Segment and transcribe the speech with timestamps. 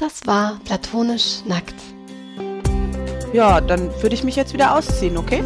[0.00, 1.74] Das war platonisch nackt.
[3.34, 5.42] Ja, dann würde ich mich jetzt wieder ausziehen, okay?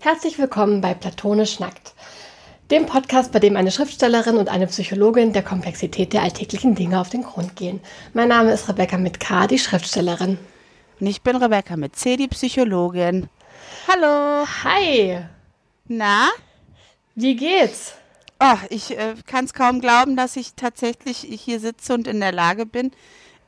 [0.00, 1.94] Herzlich willkommen bei Platonisch Nackt,
[2.72, 7.08] dem Podcast, bei dem eine Schriftstellerin und eine Psychologin der Komplexität der alltäglichen Dinge auf
[7.08, 7.78] den Grund gehen.
[8.14, 10.38] Mein Name ist Rebecca mit K, die Schriftstellerin.
[10.98, 13.28] Und ich bin Rebecca mit C, die Psychologin.
[13.86, 14.44] Hallo.
[14.64, 15.20] Hi.
[15.96, 16.30] Na?
[17.14, 17.92] Wie geht's?
[18.40, 22.32] Oh, ich äh, kann es kaum glauben, dass ich tatsächlich hier sitze und in der
[22.32, 22.92] Lage bin,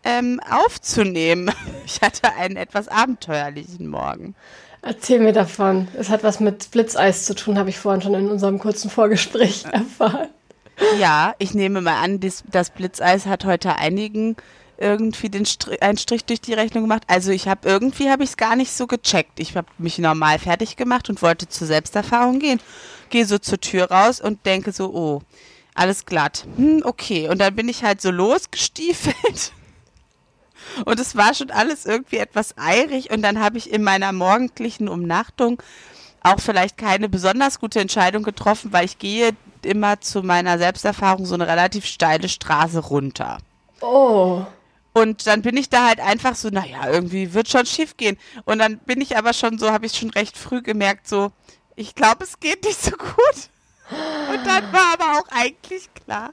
[0.05, 1.51] ähm, aufzunehmen.
[1.87, 4.35] Ich hatte einen etwas abenteuerlichen Morgen.
[4.80, 5.88] Erzähl mir davon.
[5.95, 9.65] Es hat was mit Blitzeis zu tun, habe ich vorhin schon in unserem kurzen Vorgespräch
[9.73, 10.29] erfahren.
[10.99, 14.37] Ja, ich nehme mal an, das, das Blitzeis hat heute einigen
[14.78, 17.05] irgendwie den Strich, einen Strich durch die Rechnung gemacht.
[17.06, 19.41] Also ich habe irgendwie habe ich es gar nicht so gecheckt.
[19.41, 22.60] Ich habe mich normal fertig gemacht und wollte zur Selbsterfahrung gehen.
[23.10, 25.23] Gehe so zur Tür raus und denke so, oh,
[25.74, 26.46] alles glatt.
[26.57, 27.29] Hm, okay.
[27.29, 29.52] Und dann bin ich halt so losgestiefelt.
[30.87, 33.10] Und es war schon alles irgendwie etwas eirig.
[33.10, 35.62] Und dann habe ich in meiner morgendlichen Umnachtung
[36.23, 41.34] auch vielleicht keine besonders gute Entscheidung getroffen, weil ich gehe immer zu meiner Selbsterfahrung so
[41.34, 43.38] eine relativ steile Straße runter.
[43.80, 44.45] Oh.
[44.95, 48.16] Und dann bin ich da halt einfach so, naja, irgendwie wird schon schief gehen.
[48.45, 51.32] Und dann bin ich aber schon so, habe ich schon recht früh gemerkt, so,
[51.74, 53.50] ich glaube, es geht nicht so gut.
[54.30, 56.32] Und dann war aber auch eigentlich klar,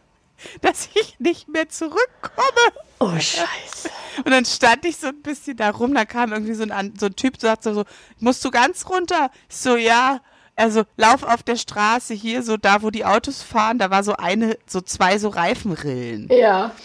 [0.62, 2.72] dass ich nicht mehr zurückkomme.
[3.00, 3.90] Oh, scheiße.
[4.24, 7.08] Und dann stand ich so ein bisschen da rum, da kam irgendwie so ein, so
[7.08, 7.84] ein Typ, so sagte so,
[8.20, 9.32] musst du ganz runter?
[9.50, 10.22] Ich so, ja.
[10.56, 14.14] Also lauf auf der Straße hier, so da, wo die Autos fahren, da war so
[14.18, 16.30] eine, so zwei so Reifenrillen.
[16.30, 16.76] Ja.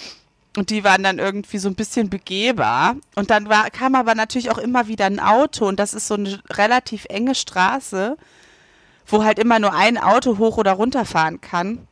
[0.57, 2.97] Und die waren dann irgendwie so ein bisschen begehbar.
[3.15, 6.15] Und dann war, kam aber natürlich auch immer wieder ein Auto und das ist so
[6.15, 8.17] eine relativ enge Straße,
[9.07, 11.87] wo halt immer nur ein Auto hoch oder runter fahren kann.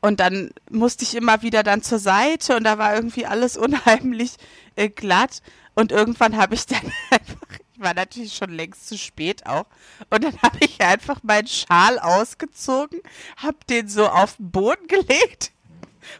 [0.00, 4.32] Und dann musste ich immer wieder dann zur Seite und da war irgendwie alles unheimlich
[4.76, 5.42] äh, glatt.
[5.74, 9.66] Und irgendwann habe ich dann einfach, ich war natürlich schon längst zu spät auch,
[10.10, 13.00] und dann habe ich einfach meinen Schal ausgezogen,
[13.36, 15.52] habe den so auf den Boden gelegt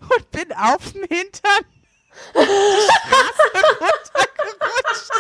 [0.01, 1.65] und bin auf dem Hintern
[2.35, 3.47] die Straße
[3.81, 5.13] runtergerutscht.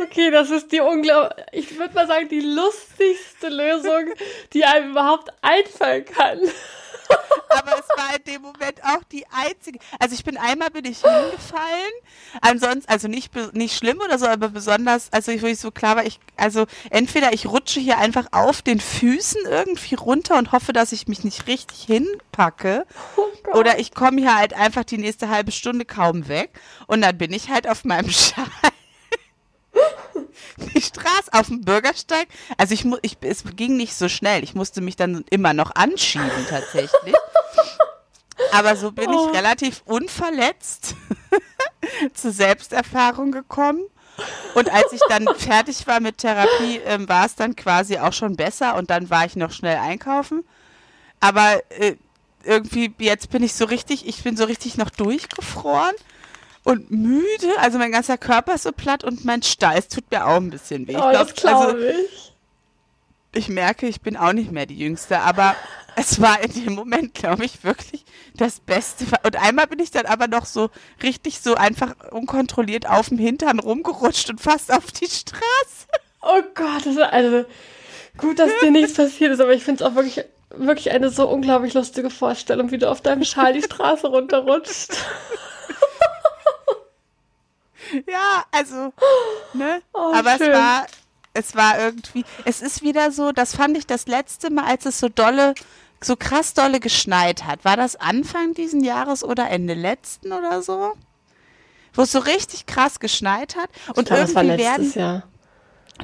[0.00, 4.12] Okay, das ist die unglaublich, ich würde mal sagen, die lustigste Lösung,
[4.52, 6.40] die einem überhaupt einfallen kann.
[7.48, 9.78] Aber es war in dem Moment auch die einzige.
[9.98, 11.92] Also ich bin einmal bin ich hingefallen.
[12.40, 15.96] Ansonsten, also nicht, nicht schlimm oder so, aber besonders, also ich, wo ich so klar
[15.96, 20.72] war, ich, also entweder ich rutsche hier einfach auf den Füßen irgendwie runter und hoffe,
[20.72, 22.86] dass ich mich nicht richtig hinpacke.
[23.16, 23.26] Oh
[23.58, 26.50] oder ich komme hier halt einfach die nächste halbe Stunde kaum weg.
[26.86, 28.44] Und dann bin ich halt auf meinem Schal
[30.74, 32.28] die Straße auf dem Bürgersteig.
[32.56, 34.42] Also ich, ich es ging nicht so schnell.
[34.44, 37.14] Ich musste mich dann immer noch anschieben tatsächlich.
[38.52, 39.28] Aber so bin oh.
[39.28, 40.94] ich relativ unverletzt
[42.14, 43.82] zur Selbsterfahrung gekommen.
[44.54, 48.36] Und als ich dann fertig war mit Therapie, ähm, war es dann quasi auch schon
[48.36, 50.44] besser und dann war ich noch schnell einkaufen.
[51.20, 51.96] Aber äh,
[52.44, 55.94] irgendwie, jetzt bin ich so richtig, ich bin so richtig noch durchgefroren
[56.66, 57.58] und müde.
[57.58, 60.88] Also mein ganzer Körper ist so platt und mein Steiß tut mir auch ein bisschen
[60.88, 60.96] weh.
[60.96, 62.32] Oh, ich glaub, also, ich.
[63.32, 65.54] ich merke, ich bin auch nicht mehr die Jüngste, aber
[65.96, 68.04] es war in dem Moment, glaube ich, wirklich
[68.34, 69.04] das Beste.
[69.22, 70.70] Und einmal bin ich dann aber noch so
[71.04, 75.86] richtig so einfach unkontrolliert auf dem Hintern rumgerutscht und fast auf die Straße.
[76.20, 77.44] Oh Gott, das ist also
[78.18, 81.28] gut, dass dir nichts passiert ist, aber ich finde es auch wirklich, wirklich eine so
[81.28, 84.96] unglaublich lustige Vorstellung, wie du auf deinem Schal die Straße runterrutschst.
[88.06, 88.92] ja, also,
[89.54, 89.82] ne?
[89.92, 90.50] Oh, Aber schön.
[90.50, 90.86] es war,
[91.34, 94.98] es war irgendwie, es ist wieder so, das fand ich das letzte Mal, als es
[94.98, 95.54] so dolle,
[96.00, 97.64] so krass dolle geschneit hat.
[97.64, 100.94] War das Anfang diesen Jahres oder Ende letzten oder so?
[101.94, 103.70] Wo es so richtig krass geschneit hat.
[103.96, 105.22] Und glaub, irgendwie werden, Jahr.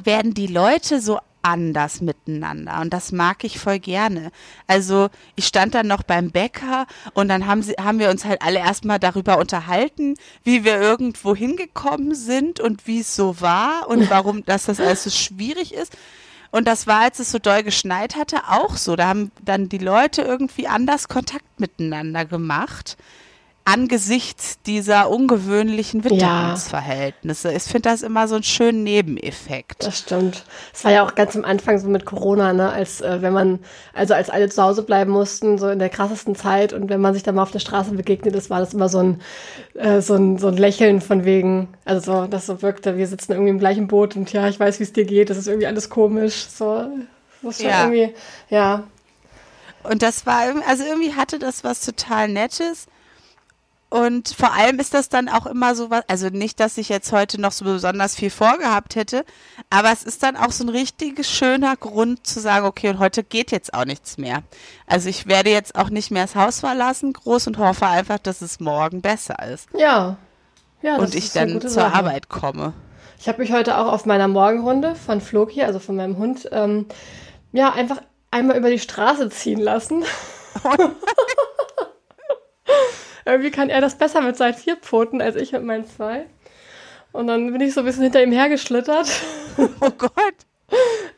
[0.03, 4.31] werden die Leute so anders miteinander und das mag ich voll gerne.
[4.65, 8.41] Also ich stand dann noch beim Bäcker und dann haben sie haben wir uns halt
[8.41, 14.09] alle erstmal darüber unterhalten, wie wir irgendwo hingekommen sind und wie es so war und
[14.09, 15.95] warum dass das alles so schwierig ist.
[16.51, 18.95] Und das war, als es so doll geschneit hatte, auch so.
[18.95, 22.95] Da haben dann die Leute irgendwie anders Kontakt miteinander gemacht.
[23.65, 27.49] Angesichts dieser ungewöhnlichen Witterungsverhältnisse.
[27.49, 27.55] Ja.
[27.55, 29.85] Ich finde das immer so einen schönen Nebeneffekt.
[29.85, 30.43] Das stimmt.
[30.73, 33.59] Es war ja auch ganz am Anfang so mit Corona, ne, als äh, wenn man,
[33.93, 37.13] also als alle zu Hause bleiben mussten, so in der krassesten Zeit und wenn man
[37.13, 39.21] sich dann mal auf der Straße begegnet ist, war das immer so ein,
[39.75, 43.31] äh, so ein, so ein Lächeln von wegen, also so, das so wirkte, wir sitzen
[43.31, 45.67] irgendwie im gleichen Boot und ja, ich weiß, wie es dir geht, das ist irgendwie
[45.67, 46.85] alles komisch, so,
[47.41, 47.85] das ist ja.
[47.85, 48.13] irgendwie,
[48.49, 48.83] ja.
[49.83, 52.87] Und das war, also irgendwie hatte das was total Nettes
[53.93, 57.11] und vor allem ist das dann auch immer so was, also nicht, dass ich jetzt
[57.11, 59.23] heute noch so besonders viel vorgehabt hätte,
[59.69, 63.23] aber es ist dann auch so ein richtig schöner Grund zu sagen, okay, und heute
[63.23, 64.41] geht jetzt auch nichts mehr.
[64.87, 68.41] Also ich werde jetzt auch nicht mehr das Haus verlassen, groß und hoffe einfach, dass
[68.41, 69.69] es morgen besser ist.
[69.77, 70.17] Ja.
[70.81, 71.93] ja und ich dann zur Sache.
[71.93, 72.73] Arbeit komme.
[73.19, 76.87] Ich habe mich heute auch auf meiner Morgenrunde von Floki, also von meinem Hund, ähm,
[77.51, 78.01] ja, einfach
[78.31, 80.03] einmal über die Straße ziehen lassen.
[83.25, 86.25] Irgendwie kann er das besser mit seinen vier Pfoten als ich mit meinen zwei.
[87.11, 89.09] Und dann bin ich so ein bisschen hinter ihm hergeschlittert.
[89.81, 90.11] Oh Gott.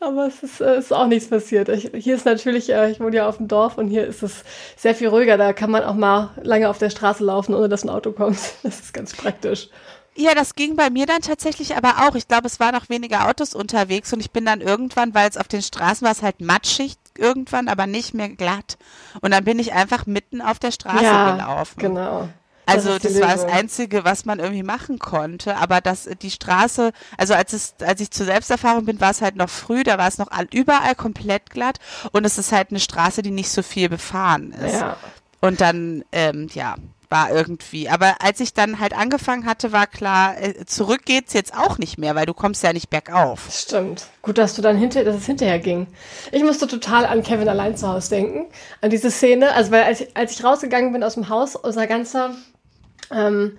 [0.02, 1.70] Aber es ist, äh, ist auch nichts passiert.
[1.70, 4.44] Ich, hier ist natürlich, äh, ich wohne ja auf dem Dorf und hier ist es
[4.76, 5.38] sehr viel ruhiger.
[5.38, 8.38] Da kann man auch mal lange auf der Straße laufen, ohne dass ein Auto kommt.
[8.64, 9.70] Das ist ganz praktisch.
[10.18, 12.16] Ja, das ging bei mir dann tatsächlich aber auch.
[12.16, 15.38] Ich glaube, es waren auch weniger Autos unterwegs und ich bin dann irgendwann, weil es
[15.38, 18.78] auf den Straßen war, es halt matschig irgendwann, aber nicht mehr glatt.
[19.22, 21.80] Und dann bin ich einfach mitten auf der Straße ja, gelaufen.
[21.80, 22.30] Genau.
[22.66, 25.58] Also das, das war das Einzige, was man irgendwie machen konnte.
[25.58, 29.36] Aber dass die Straße, also als es, als ich zur Selbsterfahrung bin, war es halt
[29.36, 31.80] noch früh, da war es noch überall komplett glatt
[32.12, 34.80] und es ist halt eine Straße, die nicht so viel befahren ist.
[34.80, 34.98] Ja.
[35.42, 36.76] Und dann, ähm, ja,
[37.16, 37.88] war irgendwie.
[37.88, 41.98] Aber als ich dann halt angefangen hatte, war klar, äh, zurück geht's jetzt auch nicht
[41.98, 43.48] mehr, weil du kommst ja nicht bergauf.
[43.50, 44.08] Stimmt.
[44.22, 45.88] Gut, dass du dann hinter, dass es hinterher ging.
[46.34, 48.48] Ich musste total an Kevin allein zu Hause denken,
[48.82, 49.54] an diese Szene.
[49.54, 52.32] Also weil als, als ich rausgegangen bin aus dem Haus, unser ganzer
[53.12, 53.58] ähm,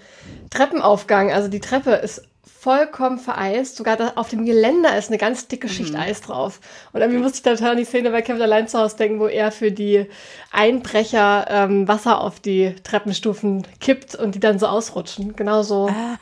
[0.50, 2.22] Treppenaufgang, also die Treppe ist
[2.66, 3.76] vollkommen vereist.
[3.76, 6.00] Sogar da auf dem Geländer ist eine ganz dicke Schicht mhm.
[6.00, 6.58] Eis drauf.
[6.92, 9.20] Und irgendwie musste ich da total an die Szene bei Kevin allein zu Hause denken,
[9.20, 10.06] wo er für die
[10.50, 15.36] Einbrecher ähm, Wasser auf die Treppenstufen kippt und die dann so ausrutschen.
[15.36, 16.18] Genauso, ah.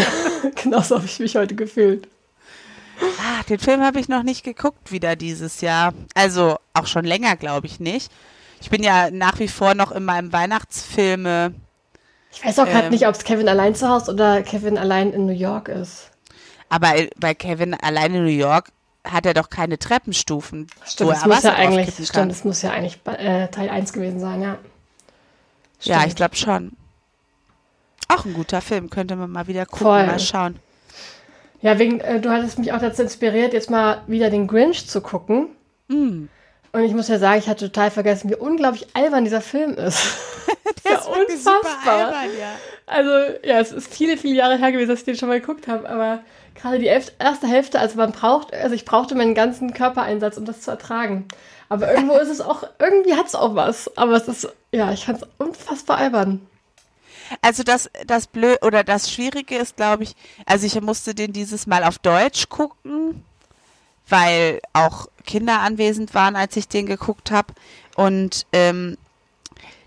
[0.62, 2.08] genauso habe ich mich heute gefühlt.
[3.02, 5.92] Ah, den Film habe ich noch nicht geguckt wieder dieses Jahr.
[6.14, 8.10] Also auch schon länger, glaube ich nicht.
[8.62, 11.52] Ich bin ja nach wie vor noch in meinem Weihnachtsfilme
[12.32, 15.12] ich weiß auch gerade ähm, nicht, ob es Kevin allein zu Hause oder Kevin allein
[15.12, 16.10] in New York ist.
[16.68, 18.70] Aber bei Kevin allein in New York
[19.04, 20.68] hat er doch keine Treppenstufen.
[20.86, 24.40] Stimmt, das muss ja eigentlich, stimmt, das muss ja eigentlich äh, Teil 1 gewesen sein,
[24.40, 24.58] ja.
[25.78, 25.96] Stimmt.
[25.96, 26.72] Ja, ich glaube schon.
[28.08, 30.06] Auch ein guter Film, könnte man mal wieder gucken, Voll.
[30.06, 30.58] mal schauen.
[31.60, 35.00] Ja, wegen, äh, du hattest mich auch dazu inspiriert, jetzt mal wieder den Grinch zu
[35.00, 35.48] gucken.
[35.88, 36.24] Mm.
[36.72, 40.02] Und ich muss ja sagen, ich hatte total vergessen, wie unglaublich albern dieser Film ist.
[40.84, 42.06] Der ist ja unfassbar.
[42.06, 42.52] Albern, ja.
[42.86, 43.10] Also,
[43.44, 45.88] ja, es ist viele, viele Jahre her gewesen, dass ich den schon mal geguckt habe,
[45.88, 46.20] aber
[46.54, 50.62] gerade die erste Hälfte, also man braucht, also ich brauchte meinen ganzen Körpereinsatz, um das
[50.62, 51.26] zu ertragen.
[51.68, 53.96] Aber irgendwo ist es auch, irgendwie hat es auch was.
[53.96, 56.46] Aber es ist, ja, ich fand es unfassbar albern.
[57.40, 60.14] Also das, das blöd oder das Schwierige ist, glaube ich,
[60.44, 63.24] also ich musste den dieses Mal auf Deutsch gucken
[64.12, 67.54] weil auch Kinder anwesend waren, als ich den geguckt habe.
[67.96, 68.98] Und ähm,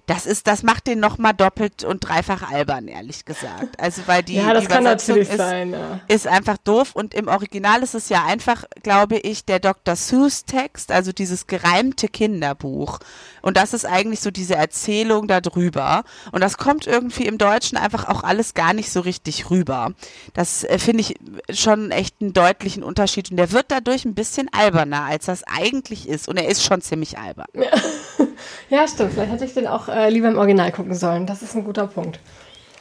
[0.07, 3.79] das ist, das macht den noch mal doppelt und dreifach albern, ehrlich gesagt.
[3.79, 5.99] Also weil die ja, das Übersetzung ist, sein, ja.
[6.07, 9.95] ist einfach doof und im Original ist es ja einfach, glaube ich, der Dr.
[9.95, 12.99] Seuss Text, also dieses gereimte Kinderbuch.
[13.41, 16.03] Und das ist eigentlich so diese Erzählung darüber.
[16.31, 19.93] Und das kommt irgendwie im Deutschen einfach auch alles gar nicht so richtig rüber.
[20.33, 21.15] Das äh, finde ich
[21.51, 23.29] schon echt einen deutlichen Unterschied.
[23.29, 26.27] Und der wird dadurch ein bisschen alberner, als das eigentlich ist.
[26.27, 27.47] Und er ist schon ziemlich albern.
[27.53, 27.71] Ja,
[28.69, 29.13] ja stimmt.
[29.13, 31.25] Vielleicht hätte ich den auch äh, lieber im Original gucken sollen.
[31.25, 32.19] Das ist ein guter Punkt.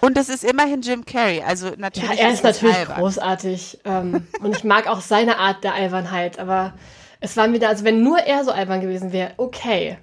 [0.01, 2.11] Und es ist immerhin Jim Carrey, also natürlich.
[2.11, 2.97] Ja, er ist, ist natürlich albern.
[2.99, 3.79] großartig.
[3.85, 6.75] Ähm, und ich mag auch seine Art der Albernheit, aber
[7.25, 9.97] es war mir da, also wenn nur er so albern gewesen wäre, okay.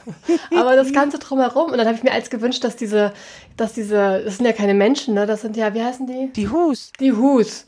[0.58, 3.12] aber das Ganze drumherum, und dann habe ich mir als gewünscht, dass diese,
[3.56, 5.24] dass diese, das sind ja keine Menschen, ne?
[5.24, 6.32] Das sind ja, wie heißen die?
[6.32, 6.90] Die Hus.
[6.98, 7.66] Die Hus.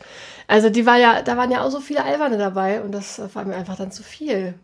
[0.49, 3.45] Also die war ja, da waren ja auch so viele Alberne dabei und das war
[3.45, 4.55] mir einfach dann zu viel.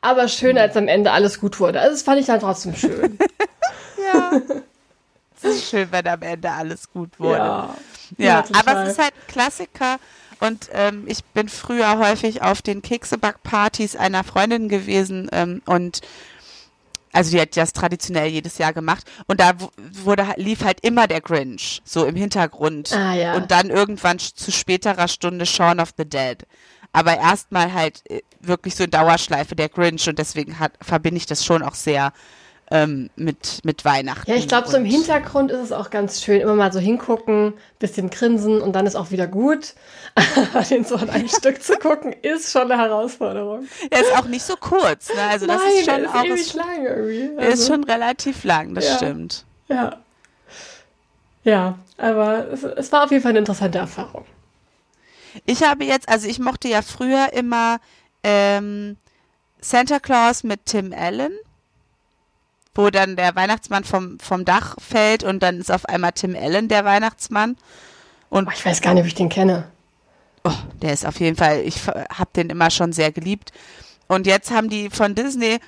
[0.00, 1.80] Aber schön, als am Ende alles gut wurde.
[1.80, 3.18] Also das fand ich dann trotzdem schön.
[4.12, 4.40] ja.
[5.36, 7.38] Es ist schön, wenn am Ende alles gut wurde.
[7.38, 7.74] Ja,
[8.16, 9.98] ja, ja aber es ist halt ein Klassiker.
[10.40, 16.00] Und ähm, ich bin früher häufig auf den Keksebackpartys einer Freundin gewesen ähm, und
[17.12, 19.04] also die hat das traditionell jedes Jahr gemacht.
[19.26, 22.92] Und da wurde lief halt immer der Grinch so im Hintergrund.
[22.92, 23.34] Ah, ja.
[23.34, 26.46] und dann irgendwann zu späterer Stunde Shaun of the Dead.
[26.92, 30.08] Aber erstmal halt äh, wirklich so in Dauerschleife der Grinch.
[30.08, 32.12] Und deswegen hat, verbinde ich das schon auch sehr
[32.70, 34.30] ähm, mit, mit Weihnachten.
[34.30, 36.78] Ja, ich glaube, so im Und- Hintergrund ist es auch ganz schön, immer mal so
[36.78, 39.74] hingucken, bisschen grinsen und dann ist auch wieder gut.
[40.52, 43.66] Aber den so an einem Stück zu gucken, ist schon eine Herausforderung.
[43.90, 45.22] Er ist auch nicht so kurz, ne?
[45.30, 47.30] Also das Nein, ist schon ist auch ewig ist, lang irgendwie.
[47.38, 48.96] er ist Also, schon relativ lang, das Ja.
[48.96, 49.44] stimmt.
[49.68, 49.96] Ja.
[51.44, 54.24] Ja, aber es, es war auf jeden Fall eine interessante Erfahrung.
[55.46, 57.78] Ich habe jetzt, also ich mochte ja früher immer
[58.24, 58.96] ähm,
[59.60, 61.32] Santa Claus mit Tim Allen,
[62.78, 66.68] wo dann der Weihnachtsmann vom, vom Dach fällt und dann ist auf einmal Tim Allen
[66.68, 67.56] der Weihnachtsmann.
[68.30, 69.64] Und Aber ich weiß gar nicht, ob ich den kenne.
[70.44, 73.50] Oh, der ist auf jeden Fall, ich habe den immer schon sehr geliebt.
[74.06, 75.58] Und jetzt haben die von Disney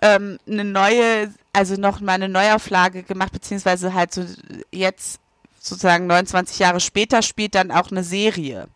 [0.00, 4.24] ähm, eine neue, also noch mal eine Neuauflage gemacht, beziehungsweise halt so
[4.72, 5.20] jetzt
[5.60, 8.66] sozusagen 29 Jahre später spielt dann auch eine Serie.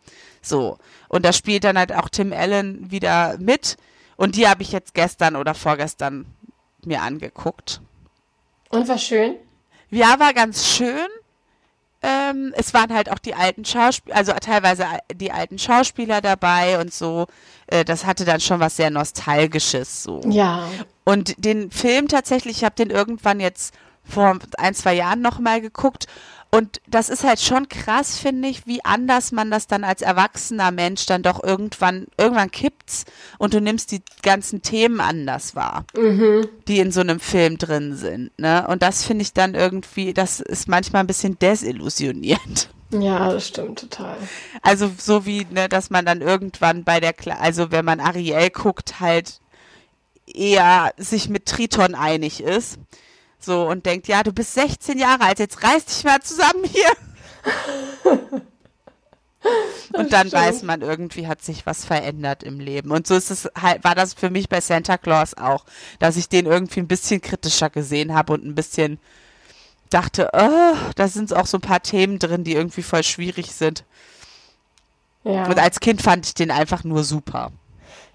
[0.41, 0.77] So.
[1.09, 3.75] Und da spielt dann halt auch Tim Allen wieder mit.
[4.15, 6.25] Und die habe ich jetzt gestern oder vorgestern
[6.87, 7.81] mir angeguckt.
[8.69, 9.35] Und war schön.
[9.89, 11.07] Ja, war ganz schön.
[12.03, 16.93] Ähm, es waren halt auch die alten Schauspieler, also teilweise die alten Schauspieler dabei und
[16.93, 17.25] so.
[17.67, 20.21] Äh, das hatte dann schon was sehr Nostalgisches so.
[20.27, 20.69] Ja.
[21.05, 26.07] Und den Film tatsächlich, ich habe den irgendwann jetzt vor ein, zwei Jahren nochmal geguckt.
[26.49, 30.71] Und das ist halt schon krass, finde ich, wie anders man das dann als erwachsener
[30.71, 33.05] Mensch dann doch irgendwann, irgendwann kippt's
[33.37, 35.85] und du nimmst die ganzen Themen anders wahr,
[36.67, 38.31] die in so einem Film drin sind.
[38.39, 38.65] Ne?
[38.67, 42.69] Und das finde ich dann irgendwie, das ist manchmal ein bisschen desillusionierend.
[42.91, 44.15] Ja, das stimmt total.
[44.61, 48.49] Also so wie, ne, dass man dann irgendwann bei der, Kla also wenn man Ariel
[48.49, 49.41] guckt, halt
[50.25, 52.79] eher sich mit Triton einig ist.
[53.47, 56.91] So und denkt, ja, du bist 16 Jahre alt, jetzt reiß dich mal zusammen hier.
[59.93, 62.91] und dann weiß man, irgendwie hat sich was verändert im Leben.
[62.91, 65.63] Und so ist es halt, war das für mich bei Santa Claus auch,
[65.99, 68.99] dass ich den irgendwie ein bisschen kritischer gesehen habe und ein bisschen
[69.91, 73.85] dachte, oh, da sind auch so ein paar Themen drin, die irgendwie voll schwierig sind.
[75.23, 75.45] Ja.
[75.45, 77.53] Und als Kind fand ich den einfach nur super.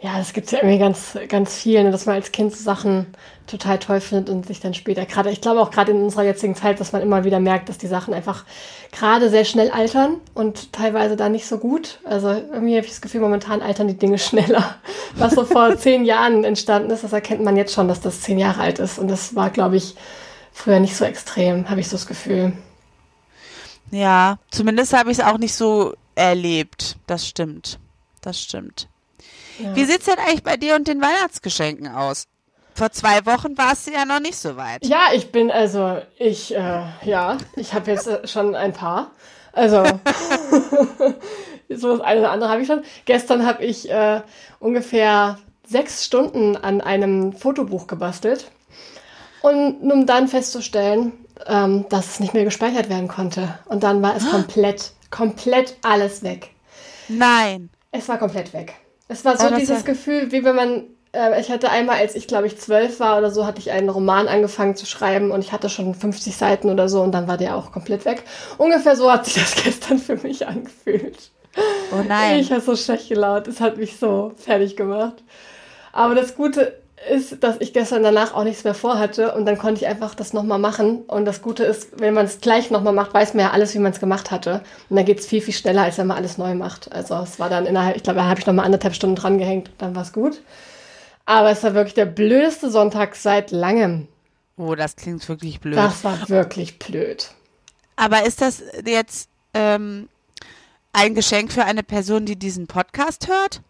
[0.03, 3.07] Ja, das gibt's ja irgendwie ganz, ganz viel, ne, dass man als Kind Sachen
[3.47, 6.57] total toll findet und sich dann später gerade, ich glaube auch gerade in unserer jetzigen
[6.57, 8.45] Zeit, dass man immer wieder merkt, dass die Sachen einfach
[8.91, 12.01] gerade sehr schnell altern und teilweise dann nicht so gut.
[12.03, 14.75] Also irgendwie habe ich das Gefühl, momentan altern die Dinge schneller.
[15.15, 18.41] Was so vor zehn Jahren entstanden ist, das erkennt man jetzt schon, dass das zehn
[18.41, 18.99] Jahre alt ist.
[18.99, 19.95] Und das war, glaube ich,
[20.53, 22.55] früher nicht so extrem, habe ich so das Gefühl.
[23.93, 26.97] Ja, zumindest habe ich es auch nicht so erlebt.
[27.07, 27.79] Das stimmt.
[28.21, 28.89] Das stimmt.
[29.63, 29.77] Ja.
[29.77, 32.27] Wie sieht's denn eigentlich bei dir und den Weihnachtsgeschenken aus?
[32.75, 34.85] Vor zwei Wochen warst du ja noch nicht so weit.
[34.85, 39.11] Ja, ich bin also, ich, äh, ja, ich habe jetzt äh, schon ein paar.
[39.53, 39.85] Also,
[41.69, 42.83] so das eine oder andere habe ich schon.
[43.05, 44.23] Gestern habe ich äh,
[44.59, 48.51] ungefähr sechs Stunden an einem Fotobuch gebastelt.
[49.43, 51.13] Und um dann festzustellen,
[51.47, 53.59] ähm, dass es nicht mehr gespeichert werden konnte.
[53.67, 56.51] Und dann war es komplett, komplett alles weg.
[57.09, 57.69] Nein.
[57.91, 58.75] Es war komplett weg.
[59.13, 62.27] Es war so das dieses Gefühl, wie wenn man, äh, ich hatte einmal, als ich
[62.27, 65.53] glaube ich zwölf war oder so, hatte ich einen Roman angefangen zu schreiben und ich
[65.53, 68.25] hatte schon 50 Seiten oder so und dann war der auch komplett weg.
[68.59, 71.31] Ungefähr so hat sich das gestern für mich angefühlt.
[71.93, 72.41] Oh nein.
[72.41, 73.47] Ich habe so schlecht gelaunt.
[73.47, 75.23] Es hat mich so fertig gemacht.
[75.93, 79.81] Aber das Gute ist, dass ich gestern danach auch nichts mehr vorhatte und dann konnte
[79.81, 81.03] ich einfach das nochmal machen.
[81.03, 83.79] Und das Gute ist, wenn man es gleich nochmal macht, weiß man ja alles, wie
[83.79, 84.63] man es gemacht hatte.
[84.89, 86.93] Und dann geht es viel, viel schneller, als wenn man alles neu macht.
[86.93, 89.71] Also es war dann innerhalb, ich glaube, da habe ich nochmal anderthalb Stunden dran gehängt,
[89.79, 90.43] dann war es gut.
[91.25, 94.09] Aber es war wirklich der blödeste Sonntag seit langem.
[94.57, 95.77] oh, das klingt wirklich blöd.
[95.77, 97.31] Das war wirklich blöd.
[97.97, 100.09] Aber ist das jetzt ähm,
[100.93, 103.61] ein Geschenk für eine Person, die diesen Podcast hört?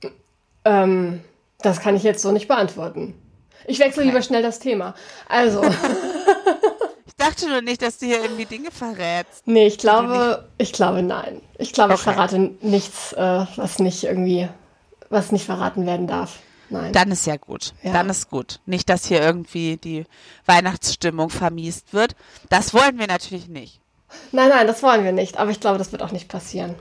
[0.65, 1.21] Ähm,
[1.61, 3.15] das kann ich jetzt so nicht beantworten.
[3.67, 4.11] Ich wechsle Okay.
[4.11, 4.95] lieber schnell das Thema.
[5.29, 5.63] Also.
[7.07, 9.47] Ich dachte nur nicht, dass du hier irgendwie Dinge verrätst.
[9.47, 11.41] Nee, ich glaube, ich glaube nein.
[11.57, 12.13] Ich glaube, ich Okay.
[12.15, 14.49] verrate nichts, äh, was nicht irgendwie,
[15.09, 16.41] was nicht verraten werden darf.
[16.69, 16.93] Nein.
[16.93, 17.75] Dann ist ja gut.
[17.83, 17.93] Ja.
[17.93, 18.59] Dann ist gut.
[18.67, 20.05] Nicht, dass hier irgendwie die
[20.47, 22.17] Weihnachtsstimmung vermiest wird.
[22.49, 23.79] Das wollen wir natürlich nicht.
[24.33, 25.37] nein, nein, das wollen wir nicht.
[25.39, 26.75] Aber ich glaube, das wird auch nicht passieren.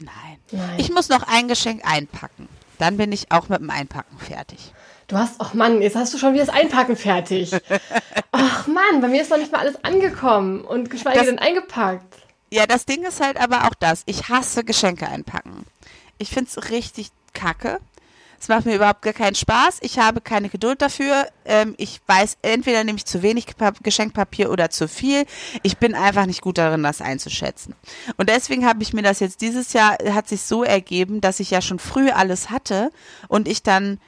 [0.00, 0.38] Nein.
[0.52, 0.74] Nein.
[0.78, 2.48] Ich muss noch ein Geschenk einpacken.
[2.78, 4.72] Dann bin ich auch mit dem Einpacken fertig.
[5.08, 7.52] Du hast, ach Mann, jetzt hast du schon wieder das Einpacken fertig.
[8.32, 12.14] ach Mann, bei mir ist noch nicht mal alles angekommen und geschweige Das- denn eingepackt.
[12.50, 14.02] Ja, das Ding ist halt aber auch das.
[14.06, 15.66] Ich hasse Geschenke einpacken.
[16.18, 17.80] Ich find's richtig kacke.
[18.40, 19.78] Es macht mir überhaupt gar keinen Spaß.
[19.80, 21.26] Ich habe keine Geduld dafür.
[21.46, 25.24] Ähm, ich weiß, entweder nehme ich zu wenig Pa- Geschenkpapier oder zu viel.
[25.64, 27.74] Ich bin einfach nicht gut darin, das einzuschätzen.
[28.18, 31.50] Und deswegen habe ich mir das jetzt dieses Jahr, hat sich so ergeben, dass ich
[31.50, 32.92] ja schon früh alles hatte
[33.28, 33.98] und ich dann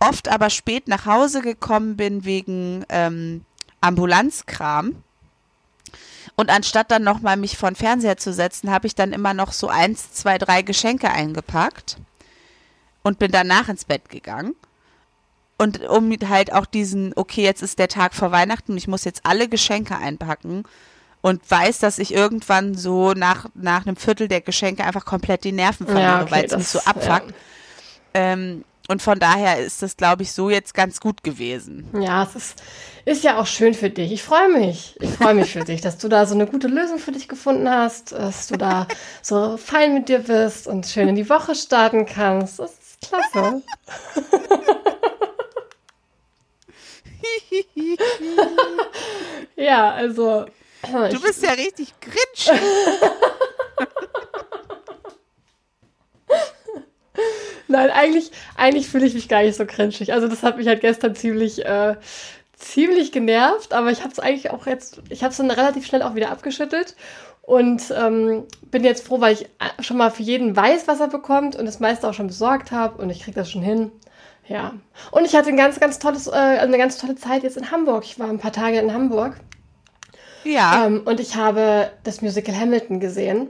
[0.00, 3.44] oft aber spät nach Hause gekommen bin wegen ähm,
[3.80, 5.02] Ambulanzkram.
[6.36, 9.52] Und anstatt dann nochmal mich vor den Fernseher zu setzen, habe ich dann immer noch
[9.52, 11.96] so eins, zwei, drei Geschenke eingepackt
[13.02, 14.54] und bin danach ins Bett gegangen.
[15.56, 19.04] Und um halt auch diesen, okay, jetzt ist der Tag vor Weihnachten und ich muss
[19.04, 20.62] jetzt alle Geschenke einpacken
[21.20, 25.50] und weiß, dass ich irgendwann so nach, nach einem Viertel der Geschenke einfach komplett die
[25.50, 27.30] Nerven verliere, ja, okay, weil es mich so abfuckt.
[27.30, 27.36] Ja.
[28.14, 31.86] Ähm, und von daher ist das, glaube ich, so jetzt ganz gut gewesen.
[32.00, 32.62] Ja, es ist,
[33.04, 34.10] ist ja auch schön für dich.
[34.12, 34.96] Ich freue mich.
[35.00, 37.68] Ich freue mich für dich, dass du da so eine gute Lösung für dich gefunden
[37.68, 38.88] hast, dass du da
[39.20, 42.58] so fein mit dir bist und schön in die Woche starten kannst.
[42.60, 43.62] Das ist klasse.
[49.56, 50.46] ja, also.
[51.10, 52.58] Du bist ja richtig grinsch.
[57.68, 60.12] Nein, eigentlich, eigentlich fühle ich mich gar nicht so cringig.
[60.12, 61.96] Also das hat mich halt gestern ziemlich, äh,
[62.56, 66.02] ziemlich genervt, aber ich habe es eigentlich auch jetzt, ich habe es dann relativ schnell
[66.02, 66.96] auch wieder abgeschüttelt
[67.42, 71.08] und ähm, bin jetzt froh, weil ich äh, schon mal für jeden weiß, was er
[71.08, 73.92] bekommt und das meiste auch schon besorgt habe und ich kriege das schon hin.
[74.48, 74.72] Ja.
[75.10, 78.04] Und ich hatte ein ganz, ganz tolles, äh, eine ganz tolle Zeit jetzt in Hamburg.
[78.04, 79.36] Ich war ein paar Tage in Hamburg.
[80.44, 80.86] Ja.
[80.86, 83.48] Ähm, und ich habe das Musical Hamilton gesehen.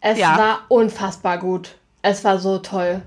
[0.00, 0.38] Es ja.
[0.38, 1.76] war unfassbar gut.
[2.02, 3.02] Es war so toll.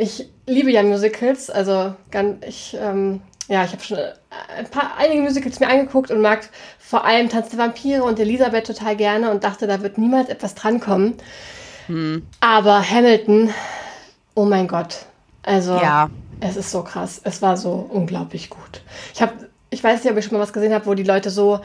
[0.00, 3.98] Ich liebe ja Musicals, also ganz, ich, ähm, ja, ich habe schon
[4.56, 8.66] ein paar, einige Musicals mir angeguckt und mag vor allem Tanz der Vampire und Elisabeth
[8.66, 11.18] total gerne und dachte, da wird niemals etwas drankommen.
[11.86, 12.26] Hm.
[12.40, 13.52] Aber Hamilton,
[14.34, 15.04] oh mein Gott.
[15.42, 16.08] Also, ja.
[16.40, 17.20] es ist so krass.
[17.22, 18.80] Es war so unglaublich gut.
[19.12, 21.28] Ich habe, ich weiß nicht, ob ich schon mal was gesehen habe, wo die Leute
[21.28, 21.60] so,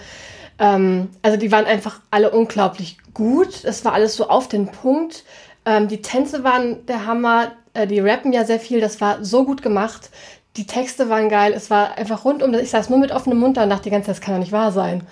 [0.60, 3.64] ähm, also die waren einfach alle unglaublich gut.
[3.64, 5.24] Es war alles so auf den Punkt.
[5.66, 9.46] Ähm, die Tänze waren der Hammer, äh, die rappen ja sehr viel, das war so
[9.46, 10.10] gut gemacht.
[10.58, 13.64] Die Texte waren geil, es war einfach rundum, ich saß nur mit offenem Mund da
[13.64, 15.06] und dachte die ganze Zeit, das kann doch nicht wahr sein.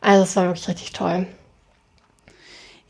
[0.00, 1.26] Also es war wirklich richtig toll.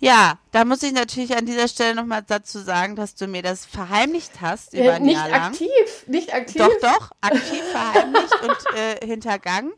[0.00, 3.66] Ja, da muss ich natürlich an dieser Stelle nochmal dazu sagen, dass du mir das
[3.66, 5.42] verheimlicht hast über ein nicht Jahr lang.
[5.42, 6.62] aktiv, nicht aktiv.
[6.62, 9.72] Doch, doch, aktiv verheimlicht und äh, hintergangen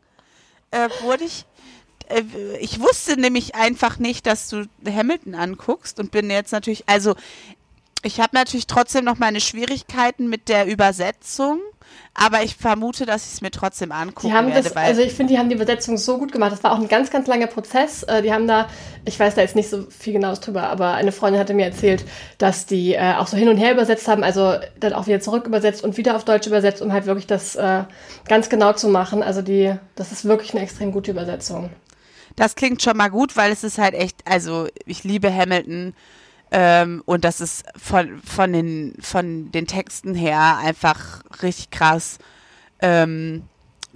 [0.69, 1.45] äh, wurde ich
[2.09, 2.23] äh,
[2.59, 7.15] ich wusste nämlich einfach nicht, dass du Hamilton anguckst und bin jetzt natürlich, also
[8.03, 11.59] ich habe natürlich trotzdem noch meine Schwierigkeiten mit der Übersetzung,
[12.13, 14.63] aber ich vermute, dass ich es mir trotzdem angucken die haben werde.
[14.63, 16.51] Das, also ich finde, die haben die Übersetzung so gut gemacht.
[16.51, 18.03] Das war auch ein ganz, ganz langer Prozess.
[18.03, 18.67] Äh, die haben da,
[19.05, 22.03] ich weiß da jetzt nicht so viel genaues drüber, aber eine Freundin hatte mir erzählt,
[22.37, 25.45] dass die äh, auch so hin und her übersetzt haben, also dann auch wieder zurück
[25.45, 27.83] übersetzt und wieder auf Deutsch übersetzt, um halt wirklich das äh,
[28.27, 29.21] ganz genau zu machen.
[29.23, 31.69] Also die, das ist wirklich eine extrem gute Übersetzung.
[32.35, 35.93] Das klingt schon mal gut, weil es ist halt echt, also ich liebe Hamilton
[36.51, 42.19] ähm, und das ist von, von, den, von den Texten her einfach richtig krass.
[42.81, 43.43] Ähm,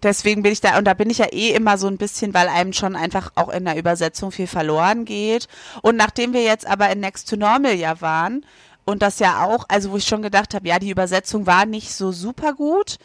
[0.01, 2.47] deswegen bin ich da, und da bin ich ja eh immer so ein bisschen, weil
[2.47, 5.47] einem schon einfach auch in der Übersetzung viel verloren geht.
[5.81, 8.45] Und nachdem wir jetzt aber in Next to Normal ja waren,
[8.85, 11.91] und das ja auch, also wo ich schon gedacht habe, ja, die Übersetzung war nicht
[11.91, 12.97] so super gut,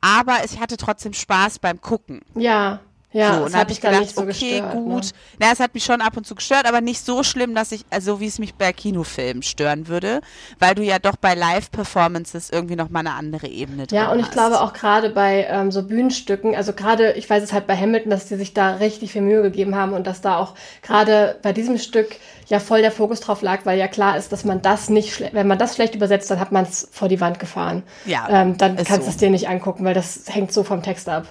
[0.00, 2.20] aber ich hatte trotzdem Spaß beim Gucken.
[2.34, 2.80] Ja.
[3.10, 5.04] Ja, so, das hat mich gedacht, nicht so okay, gestört, gut.
[5.04, 5.10] Ne?
[5.38, 7.86] Na, es hat mich schon ab und zu gestört, aber nicht so schlimm, dass ich,
[7.88, 10.20] also wie es mich bei Kinofilmen stören würde,
[10.58, 14.18] weil du ja doch bei Live-Performances irgendwie noch mal eine andere Ebene drin Ja, und
[14.18, 14.32] ich hast.
[14.32, 18.10] glaube auch gerade bei ähm, so Bühnenstücken, also gerade, ich weiß es halt bei Hamilton,
[18.10, 21.54] dass die sich da richtig viel Mühe gegeben haben und dass da auch gerade bei
[21.54, 22.16] diesem Stück
[22.48, 25.46] ja voll der Fokus drauf lag, weil ja klar ist, dass man das nicht, wenn
[25.46, 27.84] man das schlecht übersetzt, dann hat man es vor die Wand gefahren.
[28.04, 28.26] Ja.
[28.28, 29.10] Ähm, dann kannst du so.
[29.10, 31.26] es dir nicht angucken, weil das hängt so vom Text ab.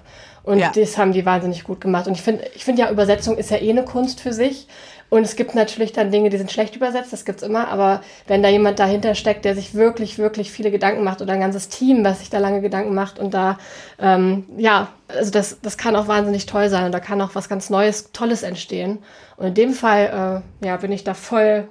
[0.48, 0.72] Und ja.
[0.74, 2.08] das haben die wahnsinnig gut gemacht.
[2.08, 4.70] Und ich finde, ich finde ja, Übersetzung ist ja eh eine Kunst für sich.
[5.10, 7.68] Und es gibt natürlich dann Dinge, die sind schlecht übersetzt, das gibt's immer.
[7.68, 11.42] Aber wenn da jemand dahinter steckt, der sich wirklich, wirklich viele Gedanken macht oder ein
[11.42, 13.58] ganzes Team, was sich da lange Gedanken macht und da,
[14.00, 17.50] ähm, ja, also das, das kann auch wahnsinnig toll sein und da kann auch was
[17.50, 19.00] ganz Neues, Tolles entstehen.
[19.36, 21.68] Und in dem Fall, äh, ja, bin ich da voll,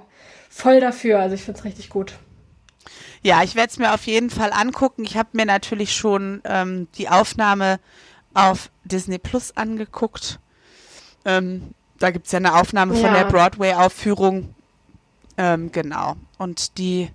[0.51, 1.21] voll dafür.
[1.21, 2.12] Also ich finde es richtig gut.
[3.23, 5.03] Ja, ich werde es mir auf jeden Fall angucken.
[5.05, 7.79] Ich habe mir natürlich schon ähm, die Aufnahme
[8.37, 10.38] auf Disney Plus angeguckt.
[11.25, 13.01] Ähm, da gibt es ja eine Aufnahme ja.
[13.01, 14.55] von der Broadway-Aufführung.
[15.38, 16.16] Ähm, genau.
[16.38, 17.11] Und die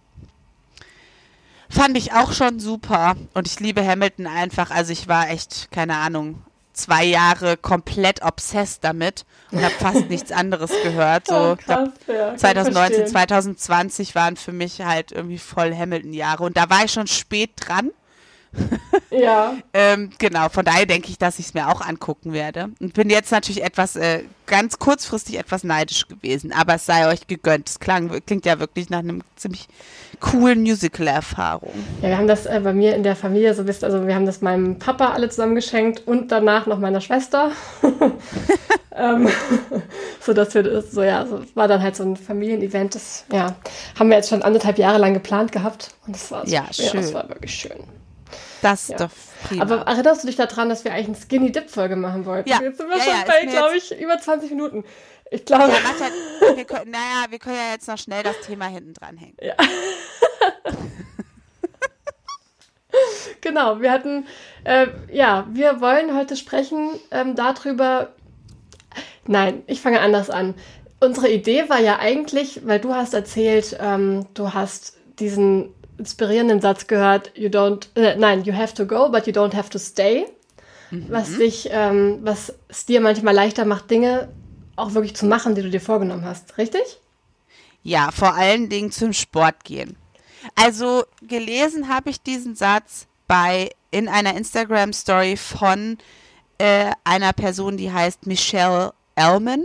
[1.70, 3.16] fand ich auch schon super.
[3.34, 4.72] Und ich liebe Hamilton einfach.
[4.72, 10.32] Also ich war echt, keine Ahnung, zwei Jahre komplett obsessed damit und habe fast nichts
[10.32, 11.28] anderes gehört.
[11.28, 16.44] So, oh, krass, ja, 2019, 2020 waren für mich halt irgendwie voll Hamilton-Jahre.
[16.44, 17.92] Und da war ich schon spät dran
[19.10, 19.56] Ja.
[19.74, 22.70] ähm, genau, von daher denke ich, dass ich es mir auch angucken werde.
[22.80, 27.28] Und bin jetzt natürlich etwas, äh, ganz kurzfristig etwas neidisch gewesen, aber es sei euch
[27.28, 27.70] gegönnt.
[27.70, 29.68] Es klang, klingt ja wirklich nach einem ziemlich
[30.20, 31.74] coolen Musical-Erfahrung.
[32.02, 34.26] Ja, wir haben das äh, bei mir in der Familie so wisst, also wir haben
[34.26, 37.52] das meinem Papa alle zusammen geschenkt und danach noch meiner Schwester.
[38.96, 39.30] ähm,
[40.20, 43.56] so dass wir das, so ja, so war dann halt so ein Familienevent, das ja,
[43.98, 46.90] haben wir jetzt schon anderthalb Jahre lang geplant gehabt und das war so, Ja, schön.
[46.94, 47.84] das war wirklich schön.
[48.62, 48.96] Das Ja.
[48.96, 49.10] ist doch
[49.48, 49.64] prima.
[49.64, 52.50] Aber erinnerst du dich daran, dass wir eigentlich eine Skinny Dip Folge machen wollten?
[52.50, 52.62] Ja.
[52.62, 54.84] Jetzt sind wir Ja, schon ja, bei, glaube ich, über 20 Minuten.
[55.32, 58.94] Ich glaube, ja, wir können, naja, wir können ja jetzt noch schnell das Thema hinten
[58.94, 59.38] dranhängen.
[63.40, 64.28] Genau, wir hatten,
[64.66, 68.10] äh, ja, wir wollen heute sprechen ähm, darüber.
[69.26, 70.54] Nein, ich fange anders an.
[71.00, 76.88] Unsere Idee war ja eigentlich, weil du hast erzählt, ähm, du hast diesen inspirierenden Satz
[76.88, 80.26] gehört, you don't, äh, nein, you have to go, but you don't have to stay.
[81.08, 84.28] Was dich, ähm, was es dir manchmal leichter macht, Dinge
[84.76, 86.82] auch wirklich zu machen, die du dir vorgenommen hast, richtig?
[87.82, 89.96] Ja, vor allen Dingen zum Sport gehen.
[90.56, 95.98] Also gelesen habe ich diesen Satz bei in einer Instagram Story von
[96.58, 99.64] äh, einer Person, die heißt Michelle Ellman.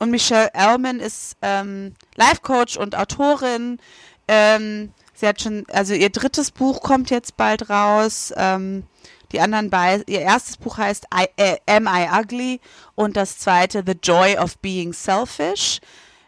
[0.00, 3.78] Und Michelle Ellman ist ähm, Life Coach und Autorin.
[4.26, 8.32] Ähm, sie hat schon, also ihr drittes Buch kommt jetzt bald raus.
[8.36, 8.84] Ähm,
[9.32, 12.60] die anderen beiden, ihr erstes Buch heißt I, äh, Am I Ugly
[12.94, 15.80] und das zweite The Joy of Being Selfish.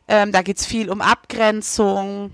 [0.06, 2.32] Ähm, da geht es viel um Abgrenzung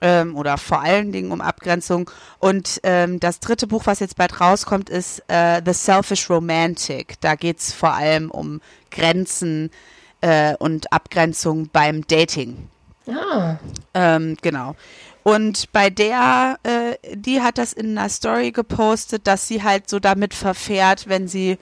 [0.00, 2.10] ähm, oder vor allen Dingen um Abgrenzung.
[2.38, 7.20] Und ähm, das dritte Buch, was jetzt bald rauskommt, ist äh, The Selfish Romantic.
[7.20, 9.70] Da geht es vor allem um Grenzen
[10.20, 12.68] äh, und Abgrenzung beim Dating.
[13.06, 13.58] Ja.
[13.94, 14.76] Ähm, genau.
[15.28, 19.98] Und bei der, äh, die hat das in einer Story gepostet, dass sie halt so
[19.98, 21.58] damit verfährt, wenn sie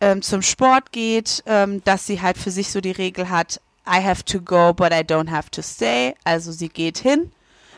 [0.00, 4.00] ähm, zum Sport geht, ähm, dass sie halt für sich so die Regel hat, I
[4.00, 6.14] have to go, but I don't have to stay.
[6.22, 7.32] Also sie geht hin.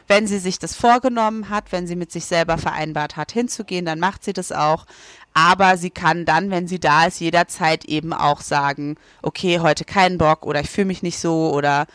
[0.07, 3.99] Wenn sie sich das vorgenommen hat, wenn sie mit sich selber vereinbart hat, hinzugehen, dann
[3.99, 4.85] macht sie das auch.
[5.33, 10.19] Aber sie kann dann, wenn sie da ist, jederzeit eben auch sagen, okay, heute keinen
[10.19, 11.87] Bock oder ich fühle mich nicht so oder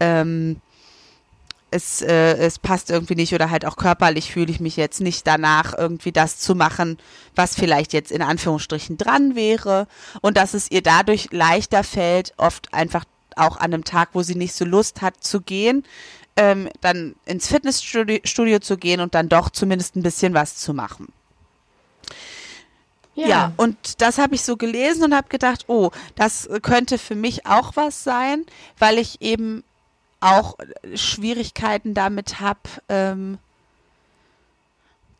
[0.00, 0.60] ähm,
[1.74, 5.26] es, äh, es passt irgendwie nicht oder halt auch körperlich fühle ich mich jetzt nicht
[5.26, 6.98] danach, irgendwie das zu machen,
[7.34, 9.88] was vielleicht jetzt in Anführungsstrichen dran wäre
[10.20, 13.04] und dass es ihr dadurch leichter fällt, oft einfach
[13.36, 15.84] auch an einem Tag, wo sie nicht so Lust hat zu gehen,
[16.36, 20.74] ähm, dann ins Fitnessstudio Studio zu gehen und dann doch zumindest ein bisschen was zu
[20.74, 21.08] machen.
[23.16, 27.46] Ja, und das habe ich so gelesen und habe gedacht, oh, das könnte für mich
[27.46, 28.44] auch was sein,
[28.78, 29.62] weil ich eben
[30.24, 30.56] auch
[30.94, 33.38] Schwierigkeiten damit habe, ähm,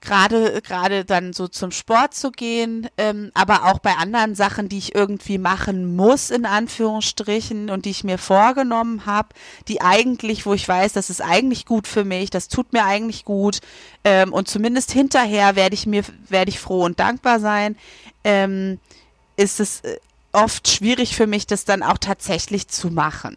[0.01, 4.79] gerade gerade dann so zum Sport zu gehen, ähm, aber auch bei anderen Sachen, die
[4.79, 9.31] ich irgendwie machen muss in Anführungsstrichen und die ich mir vorgenommen habe,
[9.69, 13.25] die eigentlich, wo ich weiß, das ist eigentlich gut für mich, das tut mir eigentlich
[13.25, 13.61] gut
[14.05, 17.77] ähm, und zumindest hinterher werde ich mir werde ich froh und dankbar sein,
[18.25, 18.79] ähm,
[19.37, 19.99] ist es äh,
[20.33, 23.37] oft schwierig für mich, das dann auch tatsächlich zu machen.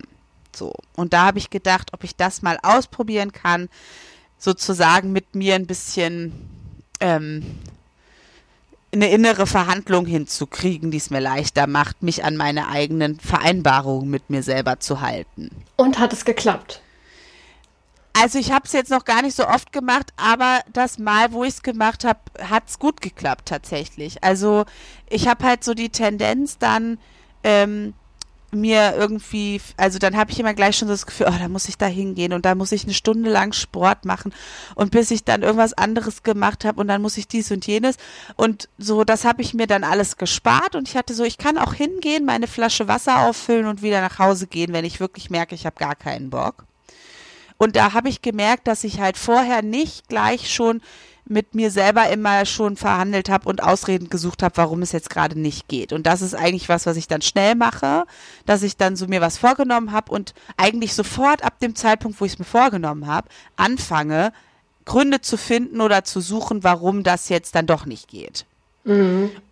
[0.57, 3.69] So und da habe ich gedacht, ob ich das mal ausprobieren kann,
[4.37, 6.33] sozusagen mit mir ein bisschen
[6.99, 7.59] ähm,
[8.93, 14.29] eine innere Verhandlung hinzukriegen, die es mir leichter macht, mich an meine eigenen Vereinbarungen mit
[14.29, 15.49] mir selber zu halten.
[15.75, 16.81] Und hat es geklappt?
[18.19, 21.43] Also ich habe es jetzt noch gar nicht so oft gemacht, aber das Mal, wo
[21.43, 24.23] ich es gemacht habe, hat es gut geklappt tatsächlich.
[24.23, 24.65] Also
[25.07, 26.97] ich habe halt so die Tendenz dann
[27.43, 27.93] ähm,
[28.51, 31.77] mir irgendwie, also dann habe ich immer gleich schon das Gefühl, oh, da muss ich
[31.77, 34.33] da hingehen und da muss ich eine Stunde lang Sport machen
[34.75, 37.97] und bis ich dann irgendwas anderes gemacht habe und dann muss ich dies und jenes
[38.35, 41.57] und so, das habe ich mir dann alles gespart und ich hatte so, ich kann
[41.57, 45.55] auch hingehen, meine Flasche Wasser auffüllen und wieder nach Hause gehen, wenn ich wirklich merke,
[45.55, 46.65] ich habe gar keinen Bock.
[47.57, 50.81] Und da habe ich gemerkt, dass ich halt vorher nicht gleich schon
[51.29, 55.39] mit mir selber immer schon verhandelt habe und Ausreden gesucht habe, warum es jetzt gerade
[55.39, 55.93] nicht geht.
[55.93, 58.05] Und das ist eigentlich was, was ich dann schnell mache,
[58.45, 62.25] dass ich dann so mir was vorgenommen habe und eigentlich sofort ab dem Zeitpunkt, wo
[62.25, 64.31] ich es mir vorgenommen habe, anfange,
[64.85, 68.45] Gründe zu finden oder zu suchen, warum das jetzt dann doch nicht geht.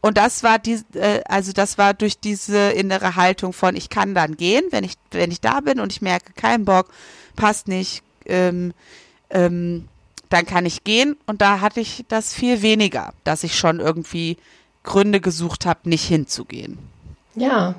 [0.01, 4.15] Und das war die, äh, also das war durch diese innere Haltung von, ich kann
[4.15, 6.87] dann gehen, wenn ich, wenn ich da bin und ich merke, kein Bock,
[7.35, 8.73] passt nicht, ähm,
[9.29, 9.89] ähm,
[10.35, 11.17] dann kann ich gehen.
[11.25, 14.37] Und da hatte ich das viel weniger, dass ich schon irgendwie
[14.83, 16.77] Gründe gesucht habe, nicht hinzugehen.
[17.35, 17.75] Ja.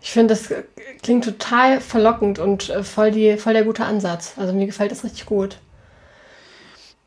[0.00, 0.62] Ich finde, das äh,
[1.02, 4.32] klingt total verlockend und äh, voll, die, voll der gute Ansatz.
[4.36, 5.58] Also mir gefällt das richtig gut.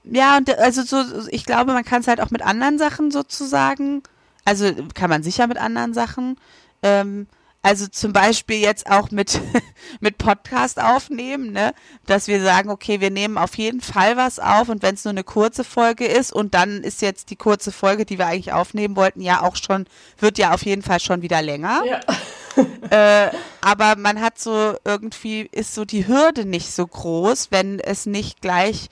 [0.03, 4.03] ja, und also so, ich glaube, man kann es halt auch mit anderen Sachen sozusagen,
[4.45, 6.37] also kann man sicher mit anderen Sachen,
[6.83, 7.27] ähm,
[7.63, 9.39] also zum Beispiel jetzt auch mit,
[9.99, 11.73] mit Podcast aufnehmen, ne?
[12.05, 15.11] dass wir sagen, okay, wir nehmen auf jeden Fall was auf und wenn es nur
[15.11, 18.95] eine kurze Folge ist und dann ist jetzt die kurze Folge, die wir eigentlich aufnehmen
[18.95, 19.85] wollten, ja auch schon,
[20.17, 21.83] wird ja auf jeden Fall schon wieder länger.
[21.85, 21.99] Ja.
[23.27, 28.05] äh, aber man hat so irgendwie, ist so die Hürde nicht so groß, wenn es
[28.07, 28.89] nicht gleich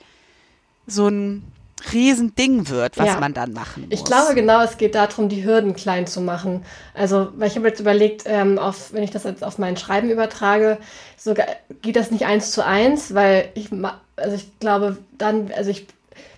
[0.86, 1.50] so ein
[1.92, 3.20] Riesending wird, was ja.
[3.20, 3.98] man dann machen muss.
[3.98, 6.64] Ich glaube genau, es geht darum, die Hürden klein zu machen.
[6.94, 10.10] Also, weil ich habe jetzt überlegt, ähm, auf, wenn ich das jetzt auf mein Schreiben
[10.10, 10.78] übertrage,
[11.16, 11.46] sogar
[11.82, 13.70] geht das nicht eins zu eins, weil ich,
[14.16, 15.86] also ich glaube, dann, also ich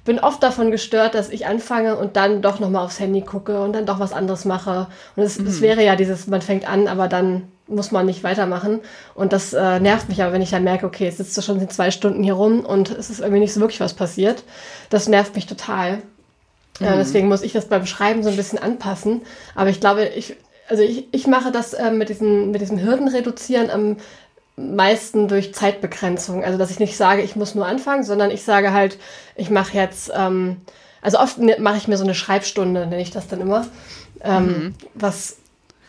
[0.04, 3.72] bin oft davon gestört, dass ich anfange und dann doch nochmal aufs Handy gucke und
[3.74, 4.88] dann doch was anderes mache.
[5.16, 5.46] Und es, mhm.
[5.46, 8.80] es wäre ja dieses, man fängt an, aber dann muss man nicht weitermachen.
[9.14, 11.68] Und das äh, nervt mich aber, wenn ich dann merke, okay, jetzt sitzt du schon
[11.70, 14.42] zwei Stunden hier rum und es ist irgendwie nicht so wirklich was passiert.
[14.90, 16.02] Das nervt mich total.
[16.80, 16.86] Mhm.
[16.86, 19.22] Äh, deswegen muss ich das beim Schreiben so ein bisschen anpassen.
[19.54, 20.36] Aber ich glaube, ich,
[20.68, 23.96] also ich, ich mache das äh, mit, diesen, mit diesem Hürden reduzieren am
[24.56, 26.44] meisten durch Zeitbegrenzung.
[26.44, 28.98] Also dass ich nicht sage, ich muss nur anfangen, sondern ich sage halt,
[29.34, 30.58] ich mache jetzt, ähm,
[31.00, 33.66] also oft ne, mache ich mir so eine Schreibstunde, nenne ich das dann immer.
[34.22, 34.74] Ähm, mhm.
[34.94, 35.38] Was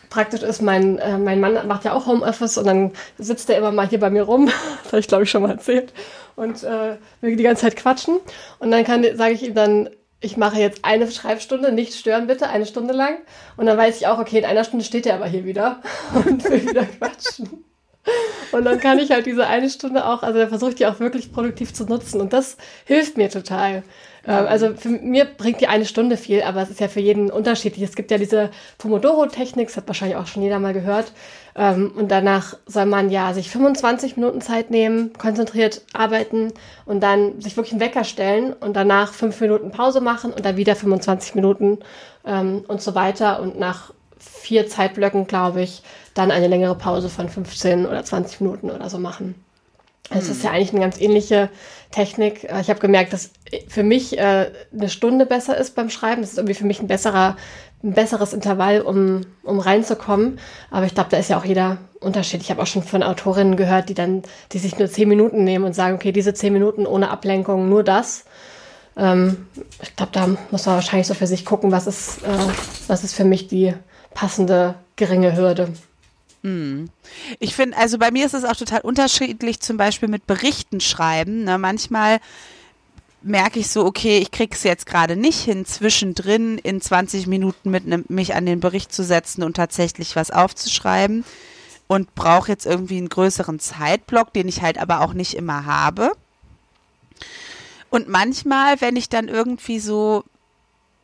[0.08, 3.72] praktisch ist, mein, äh, mein Mann macht ja auch Homeoffice und dann sitzt er immer
[3.72, 4.46] mal hier bei mir rum,
[4.84, 5.92] das habe ich glaube ich schon mal erzählt,
[6.36, 8.18] und äh, will die ganze Zeit quatschen.
[8.58, 12.64] Und dann sage ich ihm dann, ich mache jetzt eine Schreibstunde, nicht stören bitte, eine
[12.64, 13.18] Stunde lang.
[13.56, 15.82] Und dann weiß ich auch, okay, in einer Stunde steht er aber hier wieder
[16.14, 17.64] und will wieder quatschen.
[18.52, 21.00] Und dann kann ich halt diese eine Stunde auch, also da versuche ich die auch
[21.00, 22.20] wirklich produktiv zu nutzen.
[22.20, 23.82] Und das hilft mir total.
[24.26, 27.30] Ähm, also für mir bringt die eine Stunde viel, aber es ist ja für jeden
[27.30, 27.82] unterschiedlich.
[27.82, 31.12] Es gibt ja diese Pomodoro-Technik, das hat wahrscheinlich auch schon jeder mal gehört.
[31.56, 36.52] Ähm, und danach soll man ja sich 25 Minuten Zeit nehmen, konzentriert arbeiten
[36.86, 40.56] und dann sich wirklich einen Wecker stellen und danach fünf Minuten Pause machen und dann
[40.56, 41.78] wieder 25 Minuten
[42.26, 43.40] ähm, und so weiter.
[43.40, 45.82] Und nach vier Zeitblöcken, glaube ich,
[46.14, 49.34] dann eine längere Pause von 15 oder 20 Minuten oder so machen.
[50.10, 51.48] Es ist ja eigentlich eine ganz ähnliche
[51.90, 52.44] Technik.
[52.44, 53.30] Äh, ich habe gemerkt, dass
[53.68, 56.20] für mich äh, eine Stunde besser ist beim Schreiben.
[56.20, 57.36] Das ist irgendwie für mich ein besserer,
[57.82, 60.38] ein besseres Intervall, um, um reinzukommen.
[60.70, 62.42] Aber ich glaube, da ist ja auch jeder Unterschied.
[62.42, 64.22] Ich habe auch schon von Autorinnen gehört, die dann,
[64.52, 67.82] die sich nur zehn Minuten nehmen und sagen, okay, diese zehn Minuten ohne Ablenkung, nur
[67.82, 68.24] das.
[68.96, 69.46] Ähm,
[69.82, 72.38] ich glaube, da muss man wahrscheinlich so für sich gucken, was ist, äh,
[72.88, 73.72] was ist für mich die
[74.12, 75.68] passende geringe Hürde.
[76.44, 76.90] Hm.
[77.38, 81.44] Ich finde, also bei mir ist es auch total unterschiedlich, zum Beispiel mit Berichten schreiben.
[81.44, 81.56] Ne?
[81.56, 82.20] Manchmal
[83.22, 87.70] merke ich so, okay, ich kriege es jetzt gerade nicht hin, zwischendrin in 20 Minuten
[87.70, 91.24] mit ne, mich an den Bericht zu setzen und tatsächlich was aufzuschreiben
[91.86, 96.12] und brauche jetzt irgendwie einen größeren Zeitblock, den ich halt aber auch nicht immer habe.
[97.88, 100.24] Und manchmal, wenn ich dann irgendwie so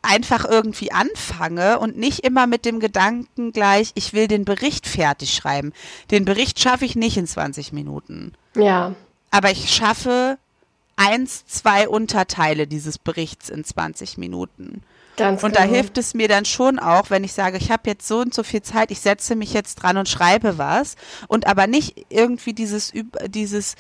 [0.02, 5.34] einfach irgendwie anfange und nicht immer mit dem Gedanken gleich, ich will den Bericht fertig
[5.34, 5.72] schreiben.
[6.10, 8.32] Den Bericht schaffe ich nicht in 20 Minuten.
[8.54, 8.94] Ja.
[9.30, 10.38] Aber ich schaffe
[10.96, 14.82] eins, zwei Unterteile dieses Berichts in 20 Minuten.
[15.16, 15.66] Ganz und genau.
[15.66, 18.32] da hilft es mir dann schon auch, wenn ich sage, ich habe jetzt so und
[18.32, 20.96] so viel Zeit, ich setze mich jetzt dran und schreibe was
[21.28, 22.92] und aber nicht irgendwie dieses
[23.26, 23.76] dieses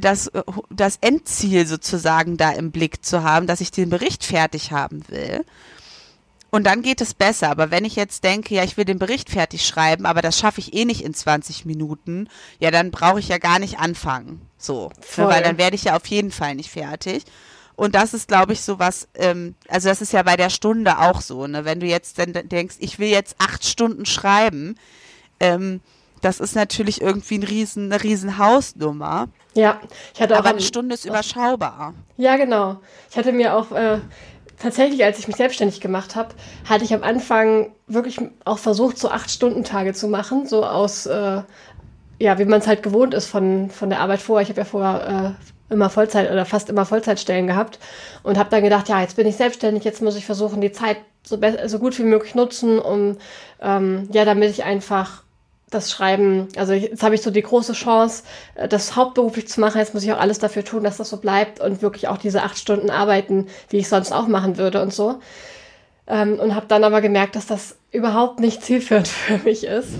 [0.00, 0.30] das,
[0.70, 5.44] das Endziel sozusagen da im Blick zu haben, dass ich den Bericht fertig haben will.
[6.50, 7.50] Und dann geht es besser.
[7.50, 10.60] Aber wenn ich jetzt denke, ja, ich will den Bericht fertig schreiben, aber das schaffe
[10.60, 12.28] ich eh nicht in 20 Minuten,
[12.60, 14.40] ja, dann brauche ich ja gar nicht anfangen.
[14.56, 14.92] So.
[15.00, 15.26] Voll.
[15.26, 17.24] Weil dann werde ich ja auf jeden Fall nicht fertig.
[17.76, 20.98] Und das ist, glaube ich, so was, ähm, also das ist ja bei der Stunde
[21.00, 21.64] auch so, ne?
[21.64, 24.76] Wenn du jetzt dann denkst, ich will jetzt acht Stunden schreiben,
[25.40, 25.80] ähm,
[26.20, 29.28] das ist natürlich irgendwie ein riesen, eine riesen Hausnummer.
[29.54, 29.80] Ja,
[30.14, 30.40] ich hatte auch.
[30.40, 31.94] Aber eine Stunde ist überschaubar.
[32.16, 32.80] Ja, genau.
[33.10, 33.98] Ich hatte mir auch äh,
[34.58, 36.34] tatsächlich, als ich mich selbstständig gemacht habe,
[36.68, 41.06] hatte ich am Anfang wirklich auch versucht, so acht Stunden Tage zu machen, so aus,
[41.06, 41.42] äh,
[42.18, 44.42] ja, wie man es halt gewohnt ist von, von der Arbeit vorher.
[44.42, 45.36] Ich habe ja vorher
[45.70, 47.78] äh, immer Vollzeit oder fast immer Vollzeitstellen gehabt
[48.22, 50.98] und habe dann gedacht, ja, jetzt bin ich selbstständig, jetzt muss ich versuchen, die Zeit
[51.22, 53.16] so, so gut wie möglich nutzen, um
[53.60, 55.22] ähm, ja, damit ich einfach
[55.74, 58.22] das Schreiben, also jetzt habe ich so die große Chance,
[58.54, 59.78] äh, das hauptberuflich zu machen.
[59.78, 62.42] Jetzt muss ich auch alles dafür tun, dass das so bleibt und wirklich auch diese
[62.42, 65.20] acht Stunden arbeiten, wie ich sonst auch machen würde und so.
[66.06, 69.90] Ähm, und habe dann aber gemerkt, dass das überhaupt nicht zielführend für mich ist,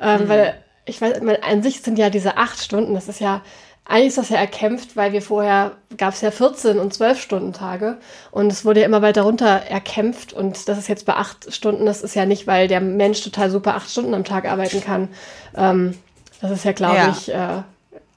[0.00, 0.28] ähm, mhm.
[0.28, 0.54] weil
[0.86, 3.40] ich weiß, an sich sind ja diese acht Stunden, das ist ja
[3.86, 7.52] eigentlich ist das ja erkämpft, weil wir vorher gab es ja 14 und 12 Stunden
[7.52, 7.98] Tage
[8.30, 11.84] und es wurde ja immer weiter runter erkämpft und das ist jetzt bei acht Stunden,
[11.84, 15.08] das ist ja nicht, weil der Mensch total super acht Stunden am Tag arbeiten kann.
[15.54, 15.94] Ähm,
[16.40, 17.10] das ist ja, glaube ja.
[17.10, 17.62] ich, äh,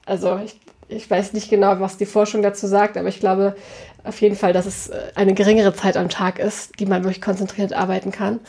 [0.06, 3.54] also ich, ich weiß nicht genau, was die Forschung dazu sagt, aber ich glaube
[4.04, 7.20] auf jeden Fall, dass es äh, eine geringere Zeit am Tag ist, die man wirklich
[7.20, 8.40] konzentriert arbeiten kann.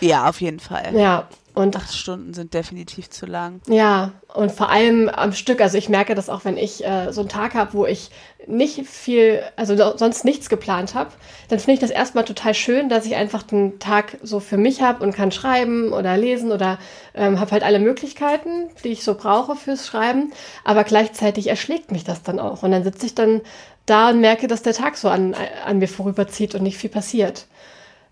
[0.00, 0.96] Ja, auf jeden Fall.
[0.96, 3.60] Ja, und acht Stunden sind definitiv zu lang.
[3.68, 5.60] Ja, und vor allem am Stück.
[5.60, 8.10] Also ich merke das auch, wenn ich äh, so einen Tag habe, wo ich
[8.46, 11.10] nicht viel, also sonst nichts geplant habe,
[11.48, 14.82] dann finde ich das erstmal total schön, dass ich einfach den Tag so für mich
[14.82, 16.78] habe und kann schreiben oder lesen oder
[17.14, 20.32] ähm, habe halt alle Möglichkeiten, die ich so brauche fürs Schreiben.
[20.64, 22.64] Aber gleichzeitig erschlägt mich das dann auch.
[22.64, 23.42] Und dann sitze ich dann
[23.86, 27.46] da und merke, dass der Tag so an, an mir vorüberzieht und nicht viel passiert.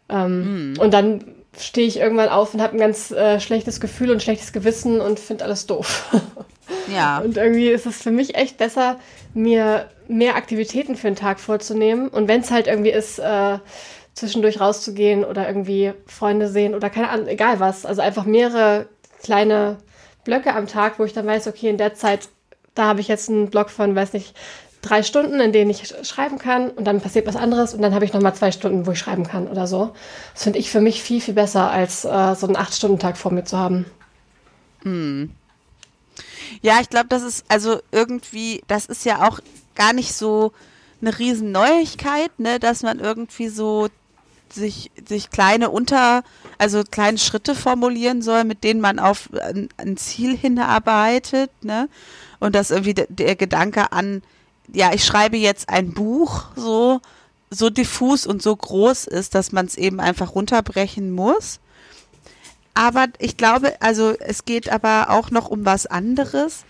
[0.08, 0.78] Ähm, mm.
[0.78, 1.24] Und dann
[1.58, 5.20] stehe ich irgendwann auf und habe ein ganz äh, schlechtes Gefühl und schlechtes Gewissen und
[5.20, 6.10] finde alles doof.
[6.92, 7.18] Ja.
[7.18, 8.98] Und irgendwie ist es für mich echt besser,
[9.34, 12.08] mir mehr Aktivitäten für den Tag vorzunehmen.
[12.08, 13.58] Und wenn es halt irgendwie ist, äh,
[14.14, 17.86] zwischendurch rauszugehen oder irgendwie Freunde sehen oder keine Ahnung, egal was.
[17.86, 18.86] Also einfach mehrere
[19.22, 19.78] kleine
[20.24, 22.28] Blöcke am Tag, wo ich dann weiß, okay, in der Zeit,
[22.74, 24.34] da habe ich jetzt einen Block von, weiß nicht,
[24.82, 28.04] drei Stunden, in denen ich schreiben kann und dann passiert was anderes und dann habe
[28.04, 29.94] ich nochmal zwei Stunden, wo ich schreiben kann oder so.
[30.34, 33.44] Das finde ich für mich viel, viel besser, als äh, so einen Acht-Stunden-Tag vor mir
[33.44, 33.86] zu haben.
[34.82, 35.30] Hm.
[36.60, 39.40] Ja, ich glaube, das ist also irgendwie, das ist ja auch
[39.74, 40.52] gar nicht so
[41.00, 43.88] eine riesen Neuigkeit, ne, dass man irgendwie so
[44.52, 46.22] sich, sich kleine Unter,
[46.58, 51.88] also kleine Schritte formulieren soll, mit denen man auf ein, ein Ziel hinarbeitet, ne?
[52.38, 54.22] Und dass irgendwie der, der Gedanke an,
[54.74, 57.00] ja, ich schreibe jetzt ein Buch so,
[57.50, 61.60] so diffus und so groß ist, dass man es eben einfach runterbrechen muss.
[62.74, 66.64] Aber ich glaube, also es geht aber auch noch um was anderes.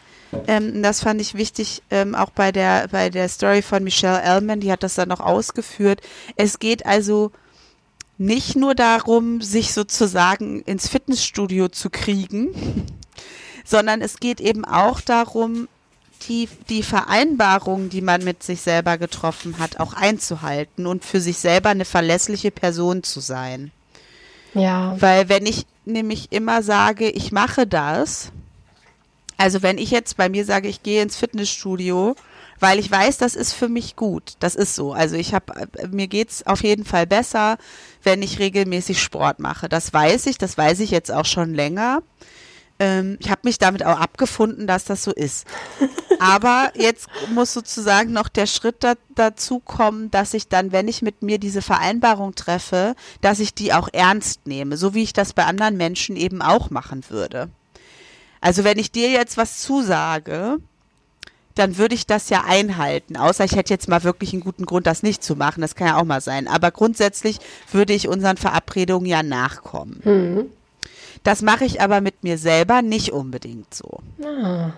[0.47, 4.61] Ähm, das fand ich wichtig, ähm, auch bei der, bei der Story von Michelle Ellman,
[4.61, 6.01] die hat das dann noch ausgeführt.
[6.37, 7.31] Es geht also
[8.19, 12.87] nicht nur darum, sich sozusagen ins Fitnessstudio zu kriegen,
[13.65, 15.69] sondern es geht eben auch darum,
[16.28, 21.38] die, die Vereinbarungen, die man mit sich selber getroffen hat, auch einzuhalten und für sich
[21.38, 23.70] selber eine verlässliche Person zu sein.
[24.54, 24.96] Ja.
[25.00, 28.32] Weil wenn ich nämlich immer sage, ich mache das,
[29.37, 32.14] also wenn ich jetzt bei mir sage, ich gehe ins Fitnessstudio,
[32.61, 34.35] weil ich weiß, das ist für mich gut.
[34.38, 34.92] Das ist so.
[34.92, 35.52] Also ich habe,
[35.90, 37.58] mir geht's auf jeden Fall besser,
[38.04, 39.68] wenn ich regelmäßig Sport mache.
[39.68, 42.02] Das weiß ich, das weiß ich jetzt auch schon länger.
[42.83, 45.47] Ähm, ich habe mich damit auch abgefunden, dass das so ist.
[46.18, 51.01] Aber jetzt muss sozusagen noch der Schritt da, dazu kommen, dass ich dann, wenn ich
[51.01, 55.33] mit mir diese Vereinbarung treffe, dass ich die auch ernst nehme, so wie ich das
[55.33, 57.51] bei anderen Menschen eben auch machen würde.
[58.40, 60.59] Also wenn ich dir jetzt was zusage,
[61.55, 63.16] dann würde ich das ja einhalten.
[63.16, 65.61] Außer ich hätte jetzt mal wirklich einen guten Grund, das nicht zu machen.
[65.61, 66.49] Das kann ja auch mal sein.
[66.49, 67.38] Aber grundsätzlich
[67.71, 70.01] würde ich unseren Verabredungen ja nachkommen.
[70.05, 70.51] Mhm.
[71.22, 74.00] Das mache ich aber mit mir selber nicht unbedingt so.
[74.24, 74.72] Ah.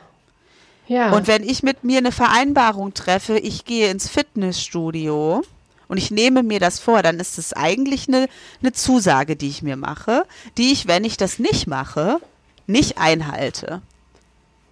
[0.86, 1.12] Ja.
[1.12, 5.42] Und wenn ich mit mir eine Vereinbarung treffe, ich gehe ins Fitnessstudio
[5.88, 8.28] und ich nehme mir das vor, dann ist es eigentlich eine,
[8.60, 10.26] eine Zusage, die ich mir mache,
[10.58, 12.18] die ich, wenn ich das nicht mache,
[12.66, 13.80] nicht einhalte.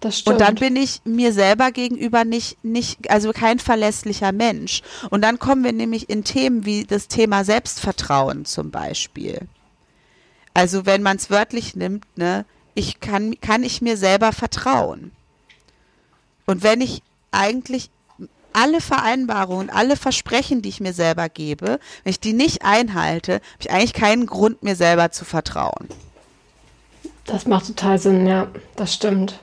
[0.03, 0.33] Das stimmt.
[0.33, 4.81] Und dann bin ich mir selber gegenüber nicht, nicht, also kein verlässlicher Mensch.
[5.09, 9.47] Und dann kommen wir nämlich in Themen wie das Thema Selbstvertrauen zum Beispiel.
[10.53, 15.11] Also wenn man es wörtlich nimmt, ne, ich kann, kann ich mir selber vertrauen.
[16.45, 17.89] Und wenn ich eigentlich
[18.51, 23.43] alle Vereinbarungen, alle Versprechen, die ich mir selber gebe, wenn ich die nicht einhalte, habe
[23.59, 25.89] ich eigentlich keinen Grund, mir selber zu vertrauen.
[27.25, 29.39] Das macht total Sinn, ja, das stimmt.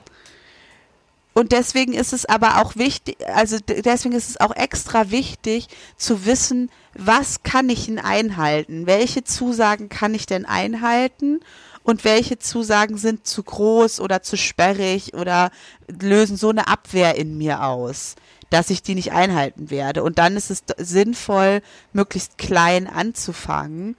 [1.33, 6.25] Und deswegen ist es aber auch wichtig, also deswegen ist es auch extra wichtig zu
[6.25, 8.85] wissen, was kann ich denn einhalten?
[8.85, 11.39] Welche Zusagen kann ich denn einhalten?
[11.83, 15.49] Und welche Zusagen sind zu groß oder zu sperrig oder
[15.87, 18.15] lösen so eine Abwehr in mir aus,
[18.51, 20.03] dass ich die nicht einhalten werde?
[20.03, 23.95] Und dann ist es sinnvoll, möglichst klein anzufangen,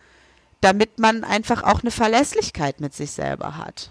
[0.60, 3.90] damit man einfach auch eine Verlässlichkeit mit sich selber hat.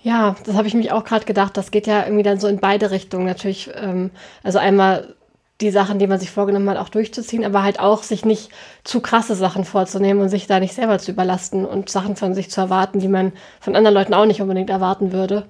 [0.00, 1.56] Ja, das habe ich mich auch gerade gedacht.
[1.56, 3.70] Das geht ja irgendwie dann so in beide Richtungen natürlich.
[3.74, 4.10] Ähm,
[4.42, 5.16] also einmal
[5.60, 8.50] die Sachen, die man sich vorgenommen hat, auch durchzuziehen, aber halt auch sich nicht
[8.82, 12.50] zu krasse Sachen vorzunehmen und sich da nicht selber zu überlasten und Sachen von sich
[12.50, 15.46] zu erwarten, die man von anderen Leuten auch nicht unbedingt erwarten würde.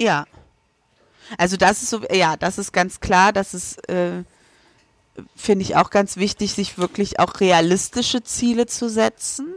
[0.00, 0.26] Ja.
[1.38, 4.22] Also das ist so, ja, das ist ganz klar, das ist, äh,
[5.36, 9.54] finde ich auch ganz wichtig, sich wirklich auch realistische Ziele zu setzen.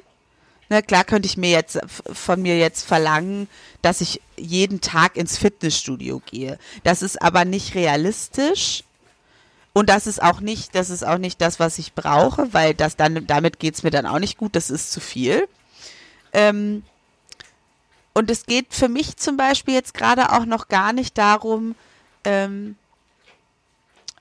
[0.69, 1.79] Ne, klar könnte ich mir jetzt
[2.11, 3.47] von mir jetzt verlangen,
[3.81, 6.57] dass ich jeden Tag ins Fitnessstudio gehe.
[6.83, 8.83] Das ist aber nicht realistisch.
[9.73, 12.95] Und das ist auch nicht, das ist auch nicht das, was ich brauche, weil das
[12.95, 15.47] dann, damit geht's mir dann auch nicht gut, das ist zu viel.
[16.31, 16.83] Ähm,
[18.13, 21.76] und es geht für mich zum Beispiel jetzt gerade auch noch gar nicht darum,
[22.24, 22.76] ähm,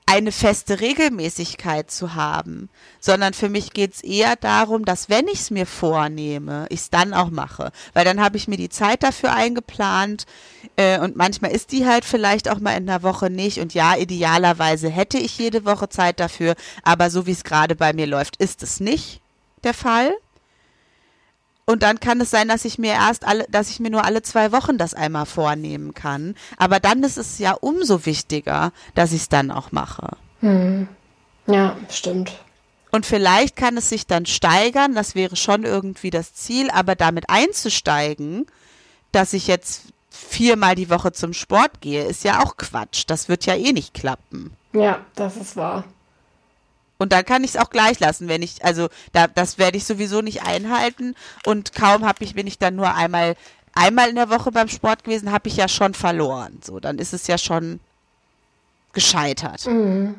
[0.05, 5.51] eine feste Regelmäßigkeit zu haben, sondern für mich geht's eher darum, dass wenn ich es
[5.51, 7.71] mir vornehme, ich es dann auch mache.
[7.93, 10.25] Weil dann habe ich mir die Zeit dafür eingeplant
[10.75, 13.59] äh, und manchmal ist die halt vielleicht auch mal in der Woche nicht.
[13.59, 17.93] Und ja, idealerweise hätte ich jede Woche Zeit dafür, aber so wie es gerade bei
[17.93, 19.21] mir läuft, ist es nicht
[19.63, 20.13] der Fall.
[21.65, 24.21] Und dann kann es sein, dass ich mir erst alle, dass ich mir nur alle
[24.21, 26.35] zwei Wochen das einmal vornehmen kann.
[26.57, 30.17] Aber dann ist es ja umso wichtiger, dass ich es dann auch mache.
[30.41, 30.87] Hm.
[31.47, 32.33] Ja, stimmt.
[32.91, 37.29] Und vielleicht kann es sich dann steigern, das wäre schon irgendwie das Ziel, aber damit
[37.29, 38.45] einzusteigen,
[39.11, 43.05] dass ich jetzt viermal die Woche zum Sport gehe, ist ja auch Quatsch.
[43.07, 44.55] Das wird ja eh nicht klappen.
[44.73, 45.85] Ja, das ist wahr.
[46.97, 49.85] Und dann kann ich es auch gleich lassen, wenn ich, also da, das werde ich
[49.85, 51.15] sowieso nicht einhalten.
[51.45, 53.35] Und kaum habe ich, bin ich dann nur einmal,
[53.73, 56.59] einmal in der Woche beim Sport gewesen, habe ich ja schon verloren.
[56.63, 57.79] So, dann ist es ja schon
[58.93, 59.65] gescheitert.
[59.65, 60.15] Mhm.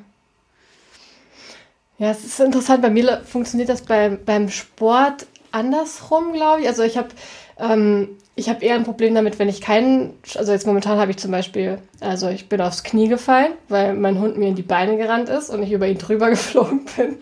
[1.99, 2.83] Ja, es ist interessant.
[2.83, 6.69] Bei mir funktioniert das beim, beim Sport andersrum, glaube ich.
[6.69, 7.11] Also ich habe
[7.59, 11.19] ähm, ich habe eher ein Problem damit, wenn ich keinen, also jetzt momentan habe ich
[11.19, 14.97] zum Beispiel, also ich bin aufs Knie gefallen, weil mein Hund mir in die Beine
[14.97, 17.17] gerannt ist und ich über ihn drüber geflogen bin.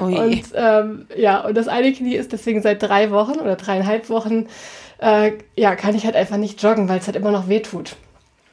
[0.00, 0.18] Ui.
[0.18, 4.46] Und ähm, ja, und das eine Knie ist deswegen seit drei Wochen oder dreieinhalb Wochen,
[4.98, 7.96] äh, ja, kann ich halt einfach nicht joggen, weil es halt immer noch weh tut.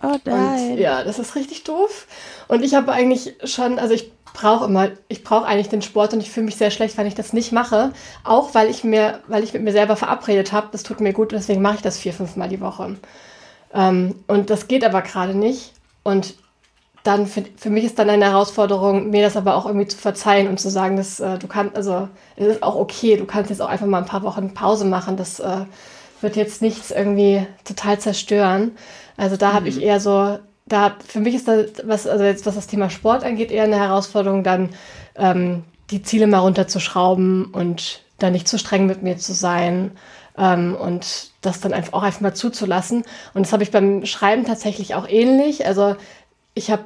[0.06, 0.72] Oh nein.
[0.72, 2.08] Und, ja, das ist richtig doof.
[2.47, 6.20] Und ich habe eigentlich schon, also ich brauche immer, ich brauche eigentlich den Sport und
[6.20, 7.91] ich fühle mich sehr schlecht, wenn ich das nicht mache.
[8.24, 11.32] Auch weil ich mir, weil ich mit mir selber verabredet habe, das tut mir gut,
[11.32, 12.97] deswegen mache ich das vier, fünf Mal die Woche.
[13.74, 15.74] Ähm, und das geht aber gerade nicht.
[16.03, 16.36] Und
[17.03, 20.47] dann für, für mich ist dann eine Herausforderung, mir das aber auch irgendwie zu verzeihen
[20.47, 23.62] und zu sagen, dass äh, du kannst, also es ist auch okay, du kannst jetzt
[23.62, 25.16] auch einfach mal ein paar Wochen Pause machen.
[25.18, 25.66] Das äh,
[26.22, 28.72] wird jetzt nichts irgendwie total zerstören.
[29.18, 29.53] Also da mhm.
[29.53, 32.89] habe ich eher so da für mich ist das, was, also jetzt was das Thema
[32.89, 34.70] Sport angeht, eher eine Herausforderung, dann
[35.16, 39.91] ähm, die Ziele mal runterzuschrauben und da nicht zu streng mit mir zu sein
[40.38, 43.03] ähm, und das dann einfach auch einfach mal zuzulassen.
[43.34, 45.68] Und das habe ich beim Schreiben tatsächlich auch ähnlich.
[45.68, 45.95] Also
[46.55, 46.84] ich habe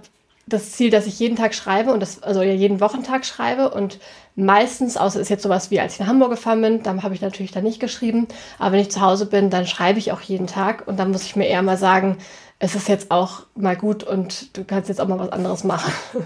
[0.50, 4.00] das Ziel, dass ich jeden Tag schreibe und das, also ja, jeden Wochentag schreibe und
[4.36, 7.22] meistens, außer ist jetzt sowas wie als ich in Hamburg gefahren bin, dann habe ich
[7.22, 8.28] natürlich da nicht geschrieben,
[8.58, 11.24] aber wenn ich zu Hause bin, dann schreibe ich auch jeden Tag und dann muss
[11.24, 12.18] ich mir eher mal sagen,
[12.60, 15.94] es ist jetzt auch mal gut und du kannst jetzt auch mal was anderes machen.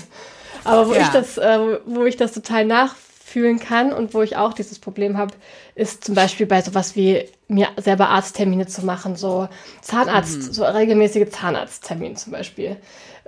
[0.64, 1.02] Aber wo ja.
[1.02, 5.18] ich das, äh, wo ich das total nachfühlen kann und wo ich auch dieses Problem
[5.18, 5.34] habe,
[5.76, 9.48] ist zum Beispiel bei sowas wie mir selber Arzttermine zu machen, so
[9.82, 10.54] Zahnarzt, mhm.
[10.54, 12.78] so regelmäßige Zahnarzttermine zum Beispiel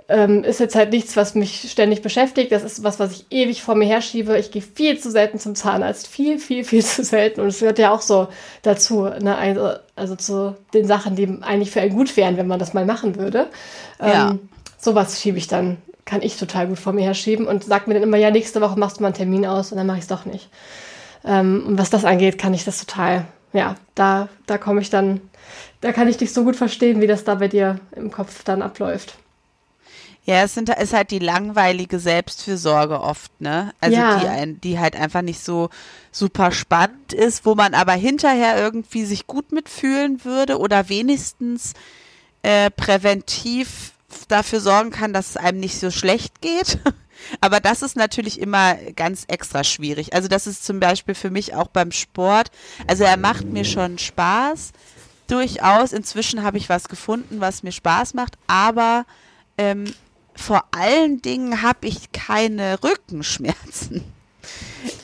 [0.08, 2.52] ähm, ist jetzt halt nichts, was mich ständig beschäftigt.
[2.52, 4.38] Das ist was, was ich ewig vor mir herschiebe.
[4.38, 6.06] Ich gehe viel zu selten zum Zahnarzt.
[6.06, 7.40] Viel, viel, viel zu selten.
[7.40, 8.28] Und es gehört ja auch so
[8.62, 9.02] dazu.
[9.20, 9.36] Ne?
[9.36, 12.86] Also, also zu den Sachen, die eigentlich für einen gut wären, wenn man das mal
[12.86, 13.48] machen würde.
[14.00, 14.30] Ja.
[14.30, 14.48] Ähm,
[14.78, 18.04] sowas schiebe ich dann, kann ich total gut vor mir herschieben und sag mir dann
[18.04, 20.08] immer, ja, nächste Woche machst du mal einen Termin aus und dann mache ich es
[20.08, 20.48] doch nicht.
[21.24, 25.20] Ähm, und was das angeht, kann ich das total, ja, da, da komme ich dann,
[25.80, 28.62] da kann ich dich so gut verstehen, wie das da bei dir im Kopf dann
[28.62, 29.16] abläuft.
[30.26, 33.72] Ja, es sind, ist halt die langweilige Selbstfürsorge oft, ne?
[33.80, 34.18] Also ja.
[34.18, 35.70] die, ein, die halt einfach nicht so
[36.10, 41.74] super spannend ist, wo man aber hinterher irgendwie sich gut mitfühlen würde oder wenigstens
[42.42, 43.92] äh, präventiv
[44.26, 46.80] dafür sorgen kann, dass es einem nicht so schlecht geht.
[47.40, 50.12] Aber das ist natürlich immer ganz extra schwierig.
[50.12, 52.50] Also das ist zum Beispiel für mich auch beim Sport.
[52.86, 54.72] Also er macht mir schon Spaß,
[55.26, 55.92] durchaus.
[55.92, 59.06] Inzwischen habe ich was gefunden, was mir Spaß macht, aber
[59.58, 59.92] ähm,
[60.36, 64.04] vor allen Dingen habe ich keine Rückenschmerzen.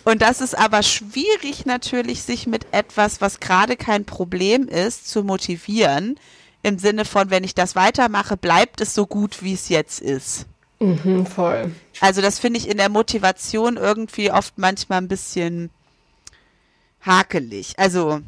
[0.05, 5.25] Und das ist aber schwierig natürlich, sich mit etwas, was gerade kein Problem ist, zu
[5.25, 6.19] motivieren.
[6.63, 10.47] Im Sinne von, wenn ich das weitermache, bleibt es so gut, wie es jetzt ist.
[10.81, 11.73] Mhm, voll.
[12.01, 15.71] Also das finde ich in der Motivation irgendwie oft manchmal ein bisschen
[17.01, 17.75] hakelig.
[17.79, 18.21] Also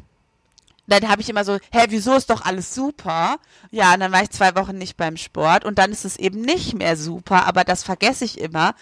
[0.87, 3.37] dann habe ich immer so, hä, wieso ist doch alles super?
[3.71, 6.41] Ja, und dann war ich zwei Wochen nicht beim Sport und dann ist es eben
[6.41, 8.75] nicht mehr super, aber das vergesse ich immer,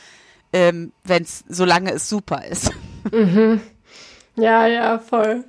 [0.51, 2.71] ähm, wenn es, solange es super ist.
[3.11, 3.61] Mhm.
[4.35, 5.43] Ja, ja, voll.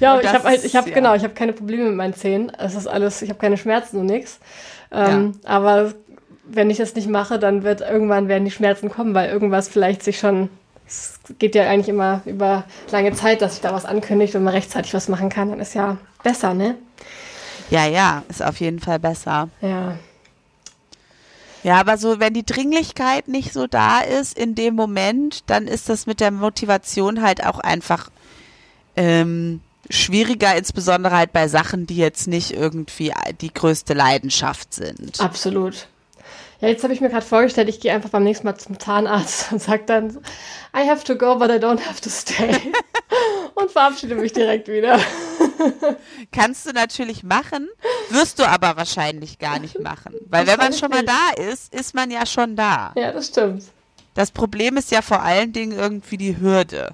[0.00, 0.94] Ja, ich habe halt, ich habe ja.
[0.94, 2.50] genau, ich habe keine Probleme mit meinen Zähnen.
[2.50, 4.38] Es ist alles, ich habe keine Schmerzen und nichts.
[4.90, 5.50] Ähm, ja.
[5.50, 5.94] Aber
[6.44, 10.02] wenn ich das nicht mache, dann wird irgendwann werden die Schmerzen kommen, weil irgendwas vielleicht
[10.02, 10.50] sich schon
[10.88, 14.54] es geht ja eigentlich immer über lange Zeit, dass sich da was ankündigt und man
[14.54, 16.76] rechtzeitig was machen kann, dann ist ja besser, ne?
[17.70, 19.48] Ja, ja, ist auf jeden Fall besser.
[19.60, 19.98] Ja.
[21.62, 25.88] Ja, aber so, wenn die Dringlichkeit nicht so da ist in dem Moment, dann ist
[25.88, 28.10] das mit der Motivation halt auch einfach
[28.96, 29.60] ähm,
[29.90, 35.20] schwieriger, insbesondere halt bei Sachen, die jetzt nicht irgendwie die größte Leidenschaft sind.
[35.20, 35.88] Absolut.
[36.60, 39.52] Ja, jetzt habe ich mir gerade vorgestellt, ich gehe einfach beim nächsten Mal zum Zahnarzt
[39.52, 40.18] und sage dann,
[40.76, 42.50] I have to go, but I don't have to stay.
[43.54, 44.98] und verabschiede mich direkt wieder.
[46.32, 47.68] Kannst du natürlich machen,
[48.10, 50.14] wirst du aber wahrscheinlich gar nicht machen.
[50.28, 52.92] Weil wenn man schon mal da ist, ist man ja schon da.
[52.96, 53.64] Ja, das stimmt.
[54.14, 56.90] Das Problem ist ja vor allen Dingen irgendwie die Hürde.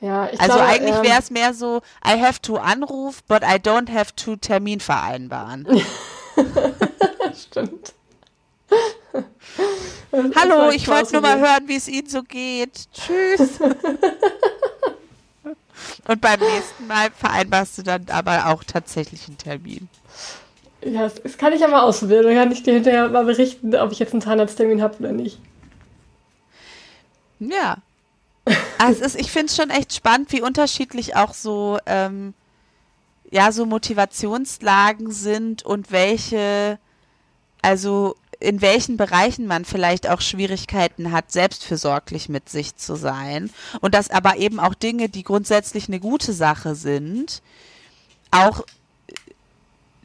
[0.00, 3.42] Ja, ich also glaube, eigentlich ähm, wäre es mehr so, I have to anruf, but
[3.42, 5.66] I don't have to Termin vereinbaren.
[7.38, 7.94] Stimmt.
[10.36, 12.88] Hallo, ich wollte nur mal hören, wie es Ihnen so geht.
[12.92, 13.60] Tschüss.
[16.06, 19.88] Und beim nächsten Mal vereinbarst du dann aber auch tatsächlich einen Termin.
[20.82, 22.24] Ja, das, kann ich ja mal ausprobieren.
[22.24, 25.38] Dann kann ich dir hinterher mal berichten, ob ich jetzt einen Zahnarzttermin habe oder nicht.
[27.38, 27.78] Ja.
[28.78, 32.32] Also es ist, ich finde es schon echt spannend, wie unterschiedlich auch so, ähm,
[33.30, 36.78] ja, so Motivationslagen sind und welche,
[37.62, 43.50] also in welchen Bereichen man vielleicht auch Schwierigkeiten hat, selbstfürsorglich mit sich zu sein.
[43.80, 47.42] Und dass aber eben auch Dinge, die grundsätzlich eine gute Sache sind,
[48.30, 48.64] auch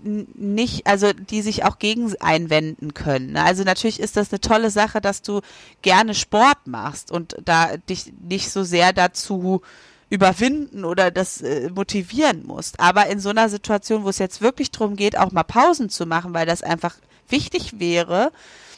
[0.04, 3.38] nicht, also die sich auch gegen einwenden können.
[3.38, 5.42] Also natürlich ist das eine tolle Sache, dass du
[5.82, 9.62] gerne Sport machst und da dich nicht so sehr dazu
[10.10, 12.80] überwinden oder das äh, motivieren musst.
[12.80, 16.06] Aber in so einer Situation, wo es jetzt wirklich darum geht, auch mal Pausen zu
[16.06, 16.96] machen, weil das einfach
[17.30, 18.32] wichtig wäre,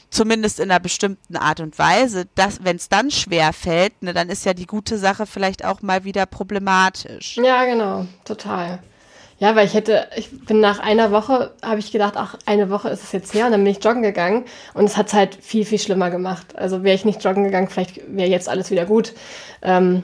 [0.09, 4.29] zumindest in einer bestimmten Art und Weise, dass wenn es dann schwer fällt, ne, dann
[4.29, 7.37] ist ja die gute Sache vielleicht auch mal wieder problematisch.
[7.37, 8.79] Ja, genau, total.
[9.37, 12.87] Ja, weil ich hätte, ich bin nach einer Woche, habe ich gedacht, ach, eine Woche
[12.87, 15.35] ist es jetzt her und dann bin ich joggen gegangen und es hat es halt
[15.41, 16.55] viel, viel schlimmer gemacht.
[16.55, 19.13] Also wäre ich nicht joggen gegangen, vielleicht wäre jetzt alles wieder gut.
[19.61, 20.03] Ähm,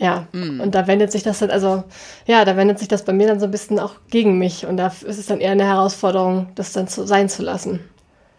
[0.00, 0.60] ja, mm.
[0.60, 1.84] und da wendet sich das dann, also
[2.26, 4.78] ja, da wendet sich das bei mir dann so ein bisschen auch gegen mich und
[4.78, 7.80] da ist es dann eher eine Herausforderung, das dann zu, sein zu lassen.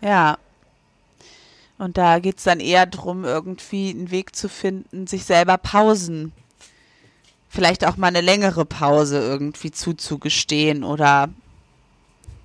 [0.02, 0.40] Ja.
[1.78, 6.34] Und da geht es dann eher darum, irgendwie einen Weg zu finden, sich selber Pausen
[7.48, 11.30] vielleicht auch mal eine längere Pause irgendwie zuzugestehen oder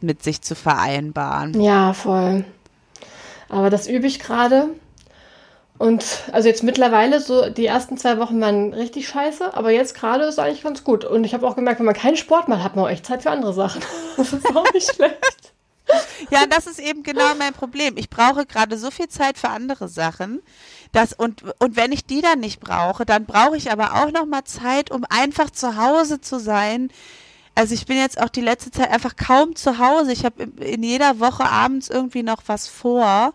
[0.03, 1.59] mit sich zu vereinbaren.
[1.61, 2.45] Ja, voll.
[3.49, 4.69] Aber das übe ich gerade.
[5.79, 10.25] Und also jetzt mittlerweile, so die ersten zwei Wochen waren richtig scheiße, aber jetzt gerade
[10.25, 11.05] ist eigentlich ganz gut.
[11.05, 13.23] Und ich habe auch gemerkt, wenn man keinen Sport macht, hat man auch echt Zeit
[13.23, 13.83] für andere Sachen.
[14.17, 15.53] Das ist auch nicht schlecht.
[16.31, 17.99] Ja, das ist eben genau mein Problem.
[17.99, 20.41] Ich brauche gerade so viel Zeit für andere Sachen,
[20.93, 24.25] das, und, und wenn ich die dann nicht brauche, dann brauche ich aber auch noch
[24.25, 26.91] mal Zeit, um einfach zu Hause zu sein.
[27.55, 30.13] Also ich bin jetzt auch die letzte Zeit einfach kaum zu Hause.
[30.13, 33.35] Ich habe in jeder Woche abends irgendwie noch was vor.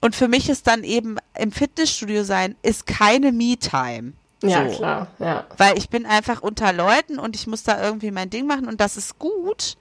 [0.00, 4.14] Und für mich ist dann eben im Fitnessstudio sein, ist keine Me-Time.
[4.42, 4.76] Ja, so.
[4.76, 5.46] klar, ja.
[5.58, 8.80] Weil ich bin einfach unter Leuten und ich muss da irgendwie mein Ding machen und
[8.80, 9.76] das ist gut.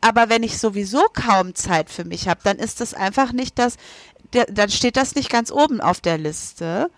[0.00, 3.76] Aber wenn ich sowieso kaum Zeit für mich habe, dann ist das einfach nicht das,
[4.32, 6.90] der, dann steht das nicht ganz oben auf der Liste.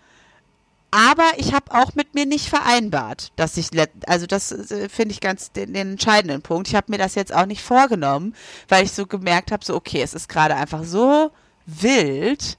[0.91, 3.69] Aber ich habe auch mit mir nicht vereinbart, dass ich,
[4.07, 6.67] also das äh, finde ich ganz den, den, entscheidenden Punkt.
[6.67, 8.33] Ich habe mir das jetzt auch nicht vorgenommen,
[8.69, 11.31] weil ich so gemerkt habe, so okay, es ist gerade einfach so
[11.65, 12.57] wild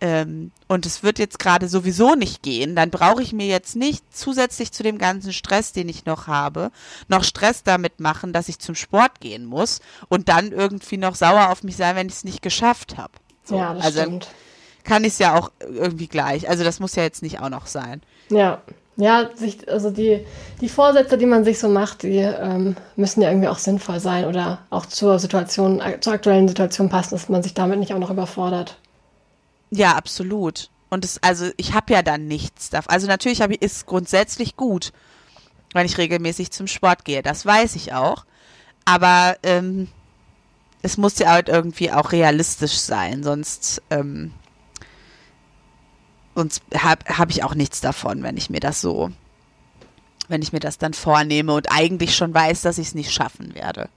[0.00, 2.74] ähm, und es wird jetzt gerade sowieso nicht gehen.
[2.74, 6.70] Dann brauche ich mir jetzt nicht zusätzlich zu dem ganzen Stress, den ich noch habe,
[7.08, 11.50] noch Stress damit machen, dass ich zum Sport gehen muss und dann irgendwie noch sauer
[11.50, 13.12] auf mich sein, wenn ich es nicht geschafft habe.
[13.44, 13.56] So.
[13.56, 14.28] Ja, das also stimmt.
[14.84, 16.48] Kann ich es ja auch irgendwie gleich.
[16.48, 18.00] Also das muss ja jetzt nicht auch noch sein.
[18.30, 18.62] Ja.
[19.00, 20.26] Ja, sich, also die,
[20.60, 24.26] die Vorsätze, die man sich so macht, die ähm, müssen ja irgendwie auch sinnvoll sein
[24.26, 28.10] oder auch zur Situation, zur aktuellen Situation passen, dass man sich damit nicht auch noch
[28.10, 28.76] überfordert.
[29.70, 30.68] Ja, absolut.
[30.90, 32.70] Und es, also ich habe ja dann nichts.
[32.88, 34.92] Also natürlich ich, ist grundsätzlich gut,
[35.72, 37.22] wenn ich regelmäßig zum Sport gehe.
[37.22, 38.26] Das weiß ich auch.
[38.84, 39.88] Aber ähm,
[40.82, 44.32] es muss ja halt irgendwie auch realistisch sein, sonst, ähm,
[46.40, 49.10] sonst habe hab ich auch nichts davon, wenn ich mir das so,
[50.28, 53.54] wenn ich mir das dann vornehme und eigentlich schon weiß, dass ich es nicht schaffen
[53.54, 53.90] werde.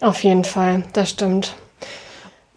[0.00, 1.54] Auf jeden Fall, das stimmt.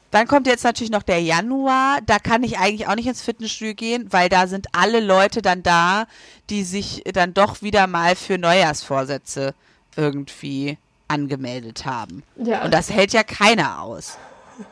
[0.10, 2.00] Dann kommt jetzt natürlich noch der Januar.
[2.06, 5.62] Da kann ich eigentlich auch nicht ins Fitnessstudio gehen, weil da sind alle Leute dann
[5.62, 6.06] da,
[6.50, 9.54] die sich dann doch wieder mal für Neujahrsvorsätze
[9.96, 12.24] irgendwie angemeldet haben.
[12.38, 12.64] Ja.
[12.64, 14.18] Und das hält ja keiner aus.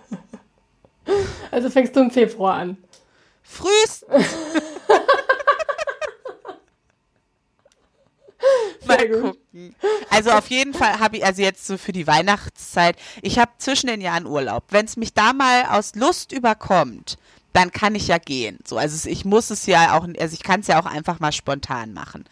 [1.49, 2.77] Also fängst du im Februar an.
[3.51, 4.09] Frühestens.
[8.87, 9.75] Mal gucken.
[10.09, 13.87] Also auf jeden Fall habe ich, also jetzt so für die Weihnachtszeit, ich habe zwischen
[13.87, 14.63] den Jahren Urlaub.
[14.69, 17.17] Wenn es mich da mal aus Lust überkommt,
[17.53, 18.57] dann kann ich ja gehen.
[18.65, 21.31] So, also ich muss es ja auch, also ich kann es ja auch einfach mal
[21.31, 22.25] spontan machen.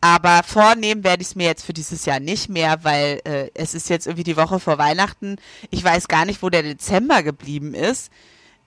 [0.00, 3.74] aber vornehmen werde ich es mir jetzt für dieses Jahr nicht mehr, weil äh, es
[3.74, 5.36] ist jetzt irgendwie die Woche vor Weihnachten.
[5.70, 8.10] Ich weiß gar nicht, wo der Dezember geblieben ist.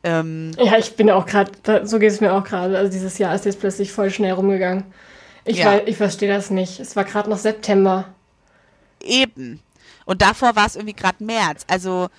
[0.04, 1.52] Ähm, ja, ich bin auch gerade,
[1.86, 2.78] so geht es mir auch gerade.
[2.78, 4.86] Also dieses Jahr ist jetzt plötzlich voll schnell rumgegangen.
[5.45, 5.82] Ich, ja.
[5.86, 6.80] ich verstehe das nicht.
[6.80, 8.06] Es war gerade noch September.
[9.04, 9.60] Eben.
[10.06, 11.66] Und davor war es irgendwie gerade März.
[11.68, 12.10] Also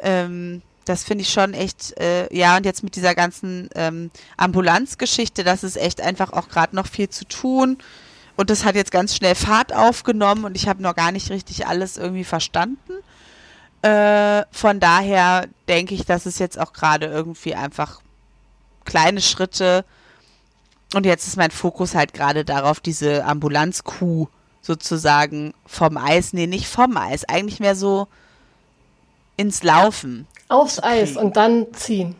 [0.00, 5.42] ähm, das finde ich schon echt, äh, ja, und jetzt mit dieser ganzen ähm, Ambulanzgeschichte,
[5.42, 7.78] das ist echt einfach auch gerade noch viel zu tun.
[8.36, 11.66] Und das hat jetzt ganz schnell Fahrt aufgenommen und ich habe noch gar nicht richtig
[11.66, 12.92] alles irgendwie verstanden.
[13.86, 18.00] Äh, von daher denke ich, dass es jetzt auch gerade irgendwie einfach
[18.84, 19.84] kleine Schritte
[20.94, 24.26] und jetzt ist mein Fokus halt gerade darauf, diese Ambulanzkuh
[24.60, 28.08] sozusagen vom Eis, nee, nicht vom Eis, eigentlich mehr so
[29.36, 30.26] ins Laufen.
[30.48, 32.16] Aufs Eis und dann ziehen.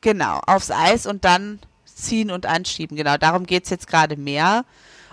[0.00, 2.96] Genau, aufs Eis und dann ziehen und anschieben.
[2.96, 4.64] Genau, darum geht es jetzt gerade mehr.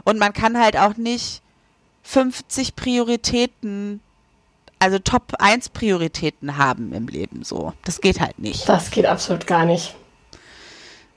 [0.03, 1.41] Und man kann halt auch nicht
[2.03, 4.01] 50 Prioritäten,
[4.81, 7.73] also Top 1 Prioritäten haben im Leben so.
[7.85, 8.67] Das geht halt nicht.
[8.67, 9.95] Das geht absolut gar nicht.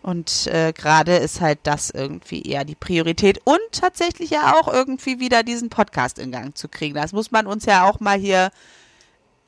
[0.03, 5.19] Und äh, gerade ist halt das irgendwie eher die Priorität und tatsächlich ja auch irgendwie
[5.19, 6.95] wieder diesen Podcast in Gang zu kriegen.
[6.95, 8.51] Das muss man uns ja auch mal hier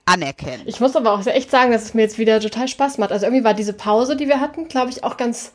[0.07, 0.63] anerkennen.
[0.65, 3.13] Ich muss aber auch echt sagen, dass es mir jetzt wieder total Spaß macht.
[3.13, 5.53] Also irgendwie war diese Pause, die wir hatten, glaube ich, auch ganz,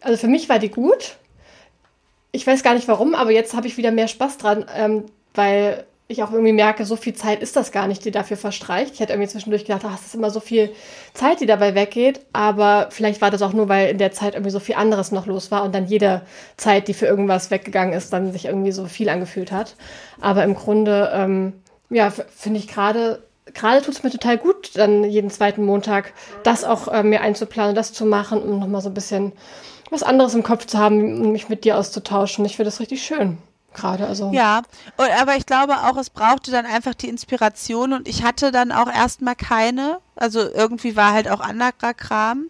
[0.00, 1.16] also für mich war die gut.
[2.32, 5.04] Ich weiß gar nicht warum, aber jetzt habe ich wieder mehr Spaß dran, ähm,
[5.34, 8.94] weil ich auch irgendwie merke, so viel Zeit ist das gar nicht, die dafür verstreicht.
[8.94, 10.72] Ich hätte irgendwie zwischendurch gedacht, ach, es ist immer so viel
[11.14, 12.20] Zeit, die dabei weggeht.
[12.32, 15.26] Aber vielleicht war das auch nur, weil in der Zeit irgendwie so viel anderes noch
[15.26, 16.22] los war und dann jede
[16.56, 19.76] Zeit, die für irgendwas weggegangen ist, dann sich irgendwie so viel angefühlt hat.
[20.20, 21.52] Aber im Grunde, ähm,
[21.90, 23.22] ja, finde ich gerade,
[23.54, 27.74] gerade tut es mir total gut, dann jeden zweiten Montag das auch äh, mir einzuplanen,
[27.74, 29.32] das zu machen, um nochmal so ein bisschen
[29.90, 32.44] was anderes im Kopf zu haben und mich mit dir auszutauschen.
[32.44, 33.38] Ich finde das richtig schön
[33.74, 34.06] gerade.
[34.06, 34.30] Also.
[34.32, 34.62] Ja,
[34.96, 38.88] aber ich glaube auch, es brauchte dann einfach die Inspiration und ich hatte dann auch
[38.88, 39.98] erstmal keine.
[40.16, 42.46] Also irgendwie war halt auch anderer Kram.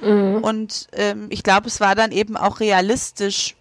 [0.00, 0.38] Mhm.
[0.42, 3.54] Und ähm, ich glaube, es war dann eben auch realistisch,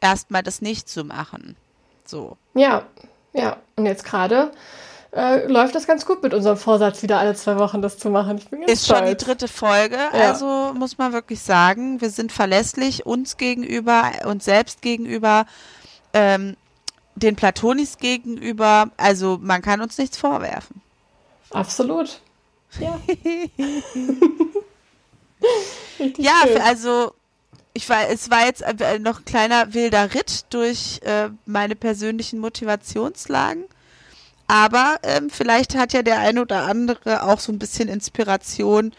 [0.00, 1.56] erstmal das nicht zu machen.
[2.04, 2.36] So.
[2.54, 2.84] Ja,
[3.32, 3.56] ja.
[3.76, 4.52] Und jetzt gerade
[5.14, 8.38] äh, läuft das ganz gut mit unserem Vorsatz, wieder alle zwei Wochen das zu machen.
[8.38, 8.98] Ich bin ganz Ist stolz.
[8.98, 10.28] schon die dritte Folge, ja.
[10.28, 15.46] also muss man wirklich sagen, wir sind verlässlich uns gegenüber, uns selbst gegenüber
[16.14, 16.56] ähm,
[17.16, 20.80] den Platonis gegenüber, also man kann uns nichts vorwerfen.
[21.50, 22.20] Absolut.
[22.80, 23.00] Ja.
[26.16, 26.60] ja, schön.
[26.62, 27.12] also
[27.72, 28.64] ich war, es war jetzt
[29.00, 33.64] noch ein kleiner wilder Ritt durch äh, meine persönlichen Motivationslagen.
[34.46, 38.92] Aber ähm, vielleicht hat ja der ein oder andere auch so ein bisschen Inspiration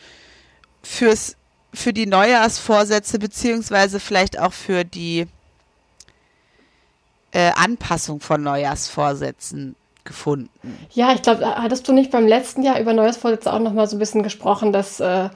[0.82, 1.36] fürs,
[1.74, 5.28] für die Neujahrsvorsätze, beziehungsweise vielleicht auch für die
[7.36, 9.75] äh, Anpassung von Neujahrsvorsätzen
[10.05, 10.49] gefunden.
[10.93, 13.97] Ja, ich glaube, hattest du nicht beim letzten Jahr über Neujahrsvorsätze auch noch mal so
[13.97, 15.29] ein bisschen gesprochen, dass äh,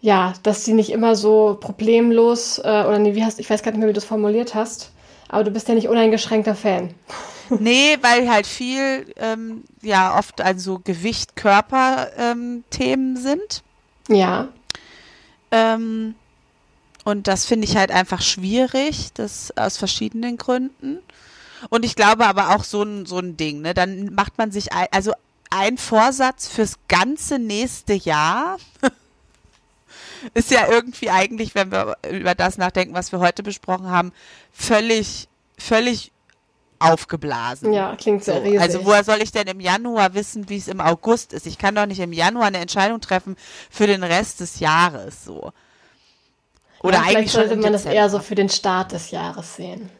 [0.00, 3.72] ja, dass die nicht immer so problemlos äh, oder nee, wie hast ich weiß gar
[3.72, 4.92] nicht mehr, wie du es formuliert hast,
[5.28, 6.94] aber du bist ja nicht uneingeschränkter Fan.
[7.48, 13.62] Nee, weil halt viel, ähm, ja, oft also Gewicht, Körper-Themen ähm, sind.
[14.08, 14.48] Ja.
[15.52, 16.16] Ähm,
[17.04, 20.98] und das finde ich halt einfach schwierig, das aus verschiedenen Gründen.
[21.70, 23.74] Und ich glaube aber auch so ein, so ein Ding, ne?
[23.74, 25.12] Dann macht man sich, ein, also
[25.50, 28.58] ein Vorsatz fürs ganze nächste Jahr
[30.34, 34.12] ist ja irgendwie eigentlich, wenn wir über das nachdenken, was wir heute besprochen haben,
[34.52, 35.28] völlig,
[35.58, 36.12] völlig
[36.78, 37.72] aufgeblasen.
[37.72, 38.60] Ja, klingt sehr so, riesig.
[38.60, 41.46] Also woher soll ich denn im Januar wissen, wie es im August ist?
[41.46, 43.36] Ich kann doch nicht im Januar eine Entscheidung treffen
[43.70, 45.52] für den Rest des Jahres so.
[46.82, 49.90] Oder ja, eigentlich sollte man das eher so für den Start des Jahres sehen.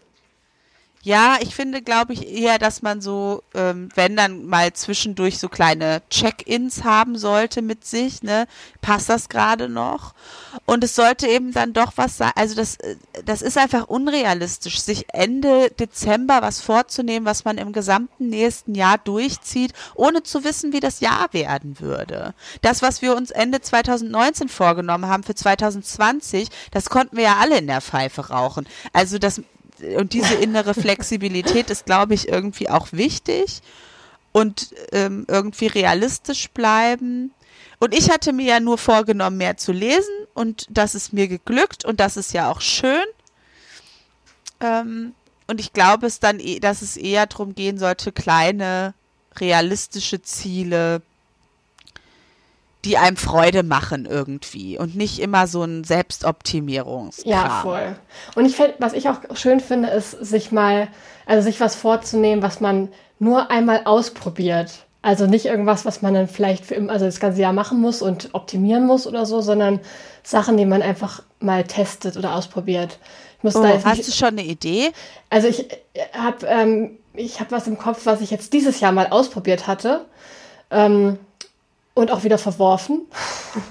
[1.07, 5.49] Ja, ich finde, glaube ich, eher, dass man so, ähm, wenn dann mal zwischendurch so
[5.49, 8.49] kleine Check-ins haben sollte mit sich, ne,
[8.81, 10.15] passt das gerade noch?
[10.65, 14.81] Und es sollte eben dann doch was sein, also das, äh, das ist einfach unrealistisch,
[14.81, 20.73] sich Ende Dezember was vorzunehmen, was man im gesamten nächsten Jahr durchzieht, ohne zu wissen,
[20.73, 22.35] wie das Jahr werden würde.
[22.63, 27.59] Das, was wir uns Ende 2019 vorgenommen haben für 2020, das konnten wir ja alle
[27.59, 28.67] in der Pfeife rauchen.
[28.93, 29.41] Also das
[29.97, 33.61] und diese innere Flexibilität ist, glaube ich, irgendwie auch wichtig
[34.33, 37.33] und ähm, irgendwie realistisch bleiben.
[37.79, 41.85] Und ich hatte mir ja nur vorgenommen, mehr zu lesen und das ist mir geglückt
[41.85, 43.05] und das ist ja auch schön.
[44.61, 45.15] Ähm,
[45.47, 48.95] und ich glaube, es dann, eh, dass es eher darum gehen sollte, kleine,
[49.37, 51.03] realistische Ziele,
[52.87, 57.23] die einem Freude machen irgendwie und nicht immer so ein Selbstoptimierungs.
[57.25, 57.97] Ja, voll.
[58.37, 60.87] Und ich finde, was ich auch schön finde, ist, sich mal,
[61.27, 64.71] also sich was vorzunehmen, was man nur einmal ausprobiert.
[65.03, 68.03] Also nicht irgendwas, was man dann vielleicht für immer, also das ganze Jahr machen muss
[68.03, 69.81] und optimieren muss oder so, sondern
[70.23, 72.99] Sachen, die man einfach mal testet oder ausprobiert.
[73.39, 74.93] Ich muss oh, da hast nicht, du schon eine Idee?
[75.29, 75.67] Also ich
[76.13, 80.05] habe ähm, ich habe was im Kopf, was ich jetzt dieses Jahr mal ausprobiert hatte
[80.71, 81.19] ähm,
[81.97, 83.07] und auch wieder verworfen.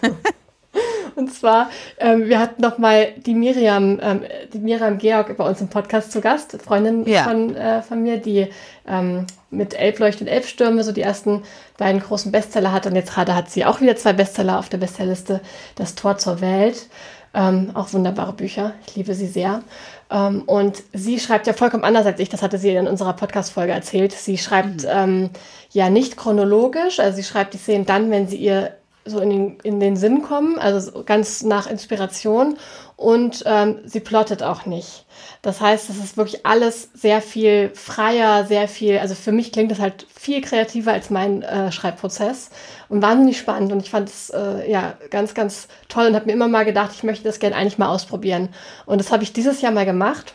[1.16, 1.70] und zwar,
[2.00, 6.12] ähm, wir hatten noch mal die Miriam, ähm, die Miriam Georg bei uns im Podcast
[6.12, 7.24] zu Gast, Freundin ja.
[7.24, 8.48] von, äh, von mir, die
[8.88, 11.44] ähm, mit Elbleucht und Elbstürme so die ersten
[11.78, 12.88] beiden großen Bestseller hat.
[12.88, 15.40] Und jetzt gerade hat sie auch wieder zwei Bestseller auf der Bestsellerliste,
[15.76, 16.88] Das Tor zur Welt.
[17.36, 18.74] Ähm, auch wunderbare Bücher.
[18.88, 19.62] Ich liebe sie sehr.
[20.10, 22.30] Ähm, und sie schreibt ja vollkommen anders als ich.
[22.30, 24.14] Das hatte sie in unserer Podcast-Folge erzählt.
[24.14, 24.90] Sie schreibt mhm.
[24.90, 25.30] ähm,
[25.76, 27.00] ja nicht chronologisch.
[27.00, 28.76] Also sie schreibt die Szenen dann, wenn sie ihr
[29.08, 32.58] so in den, in den Sinn kommen, also ganz nach Inspiration.
[32.96, 35.06] Und ähm, sie plottet auch nicht.
[35.42, 39.70] Das heißt, es ist wirklich alles sehr viel freier, sehr viel, also für mich klingt
[39.70, 42.52] das halt viel kreativer als mein äh, Schreibprozess
[42.88, 43.74] und wahnsinnig spannend.
[43.74, 46.92] Und ich fand es äh, ja ganz, ganz toll und habe mir immer mal gedacht,
[46.96, 48.48] ich möchte das gerne eigentlich mal ausprobieren.
[48.86, 50.34] Und das habe ich dieses Jahr mal gemacht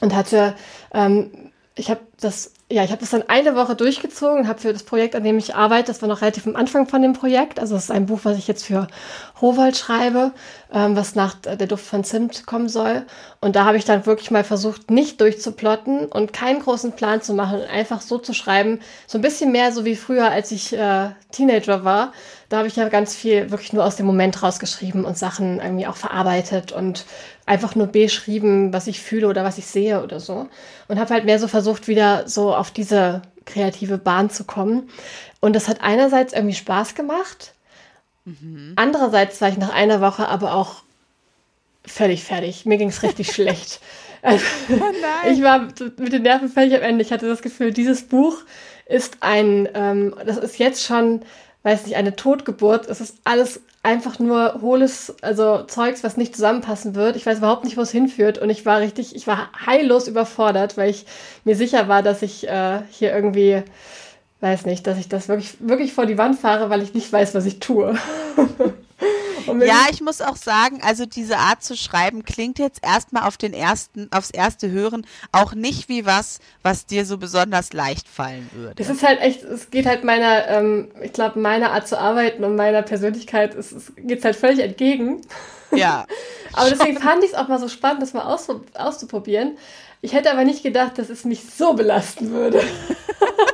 [0.00, 0.54] und hatte,
[0.92, 4.82] ähm, ich habe das ja, ich habe das dann eine Woche durchgezogen, habe für das
[4.82, 7.76] Projekt, an dem ich arbeite, das war noch relativ am Anfang von dem Projekt, also
[7.76, 8.88] es ist ein Buch, was ich jetzt für
[9.40, 10.32] Howald schreibe,
[10.72, 13.06] ähm, was nach der Duft von Zimt kommen soll.
[13.40, 17.34] Und da habe ich dann wirklich mal versucht, nicht durchzuplotten und keinen großen Plan zu
[17.34, 20.72] machen und einfach so zu schreiben, so ein bisschen mehr so wie früher, als ich
[20.72, 22.12] äh, Teenager war.
[22.48, 25.86] Da habe ich ja ganz viel wirklich nur aus dem Moment rausgeschrieben und Sachen irgendwie
[25.86, 27.04] auch verarbeitet und
[27.46, 30.48] einfach nur beschrieben, was ich fühle oder was ich sehe oder so.
[30.88, 34.90] Und habe halt mehr so versucht, wieder so auf diese kreative Bahn zu kommen.
[35.40, 37.54] Und das hat einerseits irgendwie Spaß gemacht.
[38.24, 38.72] Mhm.
[38.74, 40.82] Andererseits war ich nach einer Woche aber auch
[41.84, 42.66] völlig fertig.
[42.66, 43.80] Mir ging es richtig schlecht.
[44.22, 44.82] Also, oh
[45.30, 45.68] ich war
[45.98, 47.02] mit den Nerven völlig am Ende.
[47.02, 48.38] Ich hatte das Gefühl, dieses Buch
[48.86, 51.22] ist ein, ähm, das ist jetzt schon,
[51.62, 52.88] weiß nicht, eine Totgeburt.
[52.88, 57.14] Es ist alles einfach nur hohles, also Zeugs, was nicht zusammenpassen wird.
[57.14, 58.36] Ich weiß überhaupt nicht, wo es hinführt.
[58.38, 61.06] Und ich war richtig, ich war heillos überfordert, weil ich
[61.44, 63.62] mir sicher war, dass ich äh, hier irgendwie,
[64.40, 67.36] weiß nicht, dass ich das wirklich, wirklich vor die Wand fahre, weil ich nicht weiß,
[67.36, 67.94] was ich tue.
[69.60, 73.52] ja, ich muss auch sagen, also diese Art zu schreiben klingt jetzt erstmal auf den
[73.52, 78.82] ersten, aufs erste Hören auch nicht wie was, was dir so besonders leicht fallen würde.
[78.82, 82.44] Es ist halt echt, es geht halt meiner, ähm, ich glaube, meiner Art zu arbeiten
[82.44, 85.22] und meiner Persönlichkeit, es, es geht halt völlig entgegen.
[85.72, 86.06] Ja.
[86.52, 89.56] aber deswegen fand ich es auch mal so spannend, das mal aus, auszuprobieren.
[90.02, 92.62] Ich hätte aber nicht gedacht, dass es mich so belasten würde.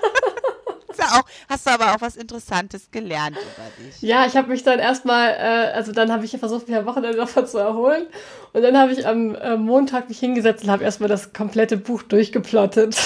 [1.12, 4.00] auch, hast du aber auch was Interessantes gelernt über dich.
[4.02, 7.16] Ja, ich habe mich dann erstmal, äh, also dann habe ich versucht, mich am Wochenende
[7.16, 8.06] davon zu erholen.
[8.52, 12.02] Und dann habe ich am äh, Montag mich hingesetzt und habe erstmal das komplette Buch
[12.02, 12.96] durchgeplottet.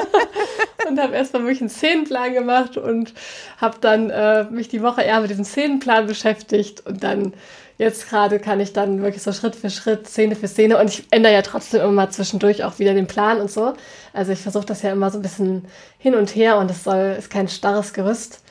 [0.88, 3.12] und habe erstmal wirklich einen Szenenplan gemacht und
[3.58, 7.34] habe dann äh, mich die Woche eher mit diesem Szenenplan beschäftigt und dann
[7.78, 11.06] jetzt gerade kann ich dann wirklich so Schritt für Schritt, Szene für Szene und ich
[11.10, 13.74] ändere ja trotzdem immer zwischendurch auch wieder den Plan und so.
[14.12, 15.66] Also ich versuche das ja immer so ein bisschen
[15.98, 18.42] hin und her und es soll, ist kein starres Gerüst.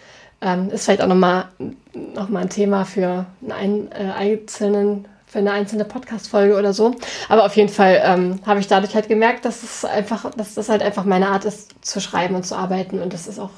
[0.42, 1.46] Ähm, ist vielleicht auch nochmal
[1.94, 6.96] noch mal ein Thema für einen äh, einzelnen für eine einzelne Podcast-Folge oder so.
[7.28, 10.70] Aber auf jeden Fall ähm, habe ich dadurch halt gemerkt, dass es einfach, dass das
[10.70, 13.02] halt einfach meine Art ist, zu schreiben und zu arbeiten.
[13.02, 13.50] Und das ist auch,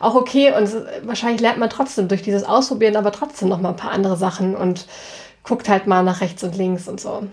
[0.00, 0.52] auch okay.
[0.52, 0.70] Und
[1.04, 4.56] wahrscheinlich lernt man trotzdem durch dieses Ausprobieren aber trotzdem noch mal ein paar andere Sachen
[4.56, 4.86] und
[5.42, 7.26] guckt halt mal nach rechts und links und so.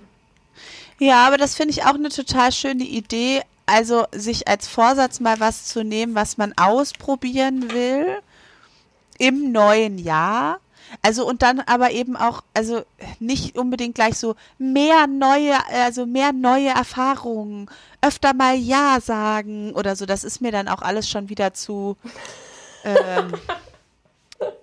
[0.99, 3.41] Ja, aber das finde ich auch eine total schöne Idee.
[3.65, 8.17] Also sich als Vorsatz mal was zu nehmen, was man ausprobieren will
[9.17, 10.59] im neuen Jahr
[11.01, 12.83] also und dann aber eben auch, also
[13.19, 17.69] nicht unbedingt gleich so mehr neue, also mehr neue Erfahrungen,
[18.01, 20.05] öfter mal Ja sagen oder so.
[20.05, 21.97] Das ist mir dann auch alles schon wieder zu.
[22.83, 23.33] Ähm,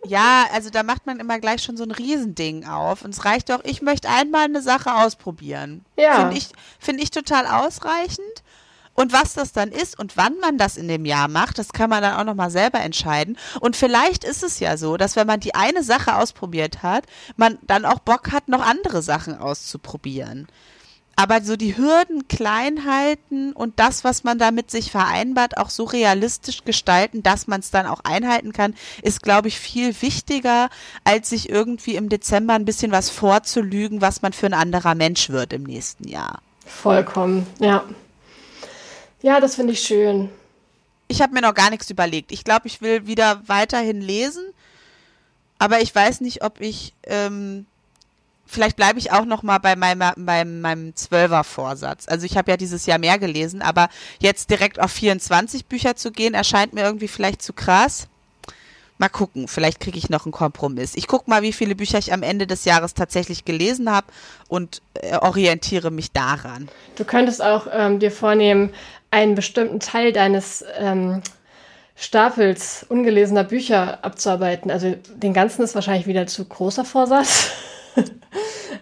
[0.04, 3.02] ja, also da macht man immer gleich schon so ein Riesending auf.
[3.02, 5.84] Und es reicht doch, ich möchte einmal eine Sache ausprobieren.
[5.96, 6.16] Ja.
[6.16, 6.48] Finde ich,
[6.78, 8.42] find ich total ausreichend.
[8.94, 11.88] Und was das dann ist und wann man das in dem Jahr macht, das kann
[11.88, 13.38] man dann auch nochmal selber entscheiden.
[13.60, 17.04] Und vielleicht ist es ja so, dass wenn man die eine Sache ausprobiert hat,
[17.36, 20.48] man dann auch Bock hat, noch andere Sachen auszuprobieren.
[21.20, 25.68] Aber so die Hürden klein halten und das, was man da mit sich vereinbart, auch
[25.68, 30.70] so realistisch gestalten, dass man es dann auch einhalten kann, ist, glaube ich, viel wichtiger,
[31.04, 35.28] als sich irgendwie im Dezember ein bisschen was vorzulügen, was man für ein anderer Mensch
[35.28, 36.40] wird im nächsten Jahr.
[36.64, 37.84] Vollkommen, ja.
[39.20, 40.30] Ja, das finde ich schön.
[41.06, 42.32] Ich habe mir noch gar nichts überlegt.
[42.32, 44.44] Ich glaube, ich will wieder weiterhin lesen
[45.58, 47.66] Aber ich weiß nicht, ob ich, ähm,
[48.50, 52.06] vielleicht bleibe ich auch noch mal bei meinem, meinem, meinem Zwölfer-Vorsatz.
[52.08, 53.88] Also ich habe ja dieses Jahr mehr gelesen, aber
[54.18, 58.08] jetzt direkt auf 24 Bücher zu gehen, erscheint mir irgendwie vielleicht zu krass.
[58.98, 60.94] Mal gucken, vielleicht kriege ich noch einen Kompromiss.
[60.94, 64.08] Ich gucke mal, wie viele Bücher ich am Ende des Jahres tatsächlich gelesen habe
[64.48, 66.68] und äh, orientiere mich daran.
[66.96, 68.74] Du könntest auch ähm, dir vornehmen,
[69.10, 71.22] einen bestimmten Teil deines ähm,
[71.96, 74.70] Stapels ungelesener Bücher abzuarbeiten.
[74.70, 77.50] Also den ganzen ist wahrscheinlich wieder zu großer Vorsatz.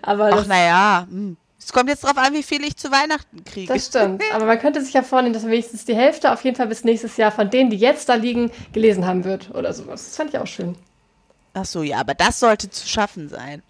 [0.03, 1.37] Aber Ach naja, hm.
[1.59, 3.73] es kommt jetzt darauf an, wie viel ich zu Weihnachten kriege.
[3.73, 4.23] Das stimmt.
[4.35, 7.17] Aber man könnte sich ja vornehmen, dass wenigstens die Hälfte auf jeden Fall bis nächstes
[7.17, 10.05] Jahr von denen, die jetzt da liegen, gelesen haben wird oder sowas.
[10.05, 10.77] Das fand ich auch schön.
[11.55, 13.63] Ach so, ja, aber das sollte zu schaffen sein.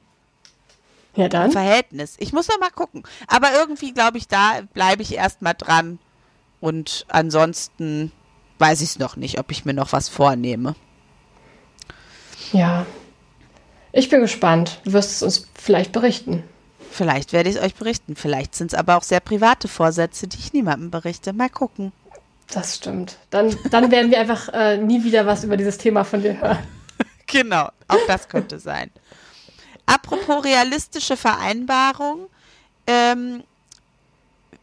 [1.16, 1.50] Ja, dann.
[1.50, 2.14] Verhältnis.
[2.18, 3.02] Ich muss noch mal gucken.
[3.26, 5.98] Aber irgendwie, glaube ich, da bleibe ich erstmal dran.
[6.60, 8.12] Und ansonsten
[8.58, 10.74] weiß ich es noch nicht, ob ich mir noch was vornehme.
[12.52, 12.86] Ja.
[13.98, 14.78] Ich bin gespannt.
[14.84, 16.44] Du wirst es uns vielleicht berichten.
[16.88, 18.14] Vielleicht werde ich es euch berichten.
[18.14, 21.32] Vielleicht sind es aber auch sehr private Vorsätze, die ich niemandem berichte.
[21.32, 21.90] Mal gucken.
[22.48, 23.16] Das stimmt.
[23.30, 26.58] Dann, dann werden wir einfach äh, nie wieder was über dieses Thema von dir hören.
[27.30, 28.90] Genau, auch das könnte sein.
[29.84, 32.28] Apropos realistische Vereinbarung.
[32.86, 33.42] Ähm,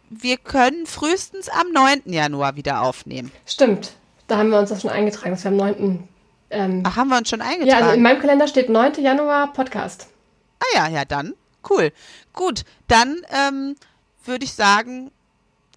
[0.10, 2.12] wir können frühestens am 9.
[2.12, 3.32] Januar wieder aufnehmen.
[3.46, 3.92] Stimmt.
[4.28, 6.08] Da haben wir uns das schon eingetragen, dass wir am 9.
[6.56, 7.68] Ähm, Ach, haben wir uns schon eingetragen?
[7.68, 8.94] Ja, also in meinem Kalender steht 9.
[9.02, 10.08] Januar Podcast.
[10.60, 11.34] Ah ja, ja, dann.
[11.70, 11.92] Cool.
[12.32, 13.76] Gut, dann ähm,
[14.24, 15.12] würde ich sagen,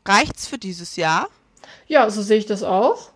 [0.07, 1.29] reicht's für dieses Jahr.
[1.89, 3.11] Ja, so sehe ich das auch.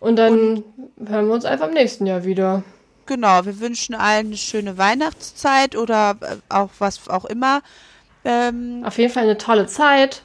[0.00, 0.64] Und dann
[0.96, 2.64] Und, hören wir uns einfach im nächsten Jahr wieder.
[3.06, 7.62] Genau, wir wünschen allen eine schöne Weihnachtszeit oder äh, auch was auch immer.
[8.24, 10.22] Ähm, Auf jeden Fall eine tolle Zeit.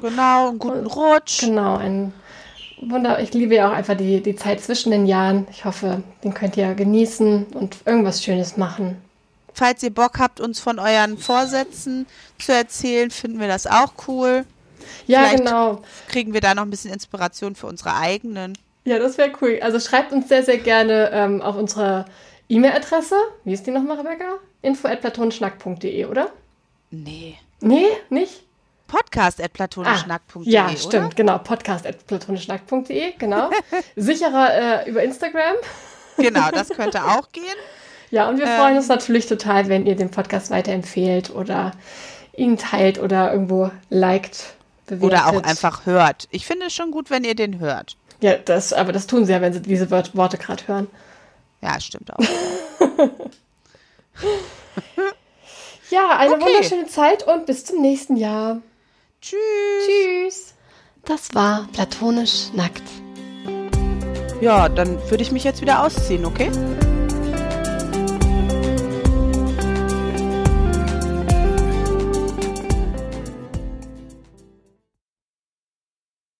[0.00, 1.40] Genau, einen guten Rutsch.
[1.40, 2.12] Genau, ein
[2.82, 3.20] Wunder.
[3.20, 5.46] Ich liebe ja auch einfach die, die Zeit zwischen den Jahren.
[5.50, 8.96] Ich hoffe, den könnt ihr genießen und irgendwas Schönes machen.
[9.54, 12.06] Falls ihr Bock habt, uns von euren Vorsätzen
[12.38, 14.44] zu erzählen, finden wir das auch cool.
[15.06, 15.82] Ja, Vielleicht genau.
[16.08, 18.56] Kriegen wir da noch ein bisschen Inspiration für unsere eigenen.
[18.84, 19.58] Ja, das wäre cool.
[19.60, 22.04] Also schreibt uns sehr, sehr gerne ähm, auf unsere
[22.48, 23.16] E-Mail-Adresse.
[23.44, 24.38] Wie ist die nochmal, Rebecca?
[24.62, 26.30] info.platonschnack.de, oder?
[26.90, 27.36] Nee.
[27.60, 28.42] Nee, nicht?
[28.88, 30.42] Podcast at platonischnack.de.
[30.42, 31.14] Ah, ja, stimmt, oder?
[31.14, 31.38] genau.
[31.38, 33.50] Podcast at platonischnack.de, genau.
[33.96, 35.54] Sicherer äh, über Instagram.
[36.16, 37.44] Genau, das könnte auch gehen.
[38.10, 41.72] Ja, und wir ähm, freuen uns natürlich total, wenn ihr den Podcast weiterempfehlt oder
[42.34, 44.54] ihn teilt oder irgendwo liked,
[44.86, 45.06] bewertet.
[45.06, 46.26] Oder auch einfach hört.
[46.30, 47.96] Ich finde es schon gut, wenn ihr den hört.
[48.20, 50.88] Ja, das, aber das tun sie ja, wenn sie diese Worte gerade hören.
[51.60, 52.18] Ja, stimmt auch.
[55.90, 56.44] ja, eine okay.
[56.44, 58.60] wunderschöne Zeit und bis zum nächsten Jahr.
[59.20, 59.38] Tschüss.
[59.86, 60.54] Tschüss.
[61.04, 62.82] Das war platonisch nackt.
[64.40, 66.50] Ja, dann würde ich mich jetzt wieder ausziehen, okay?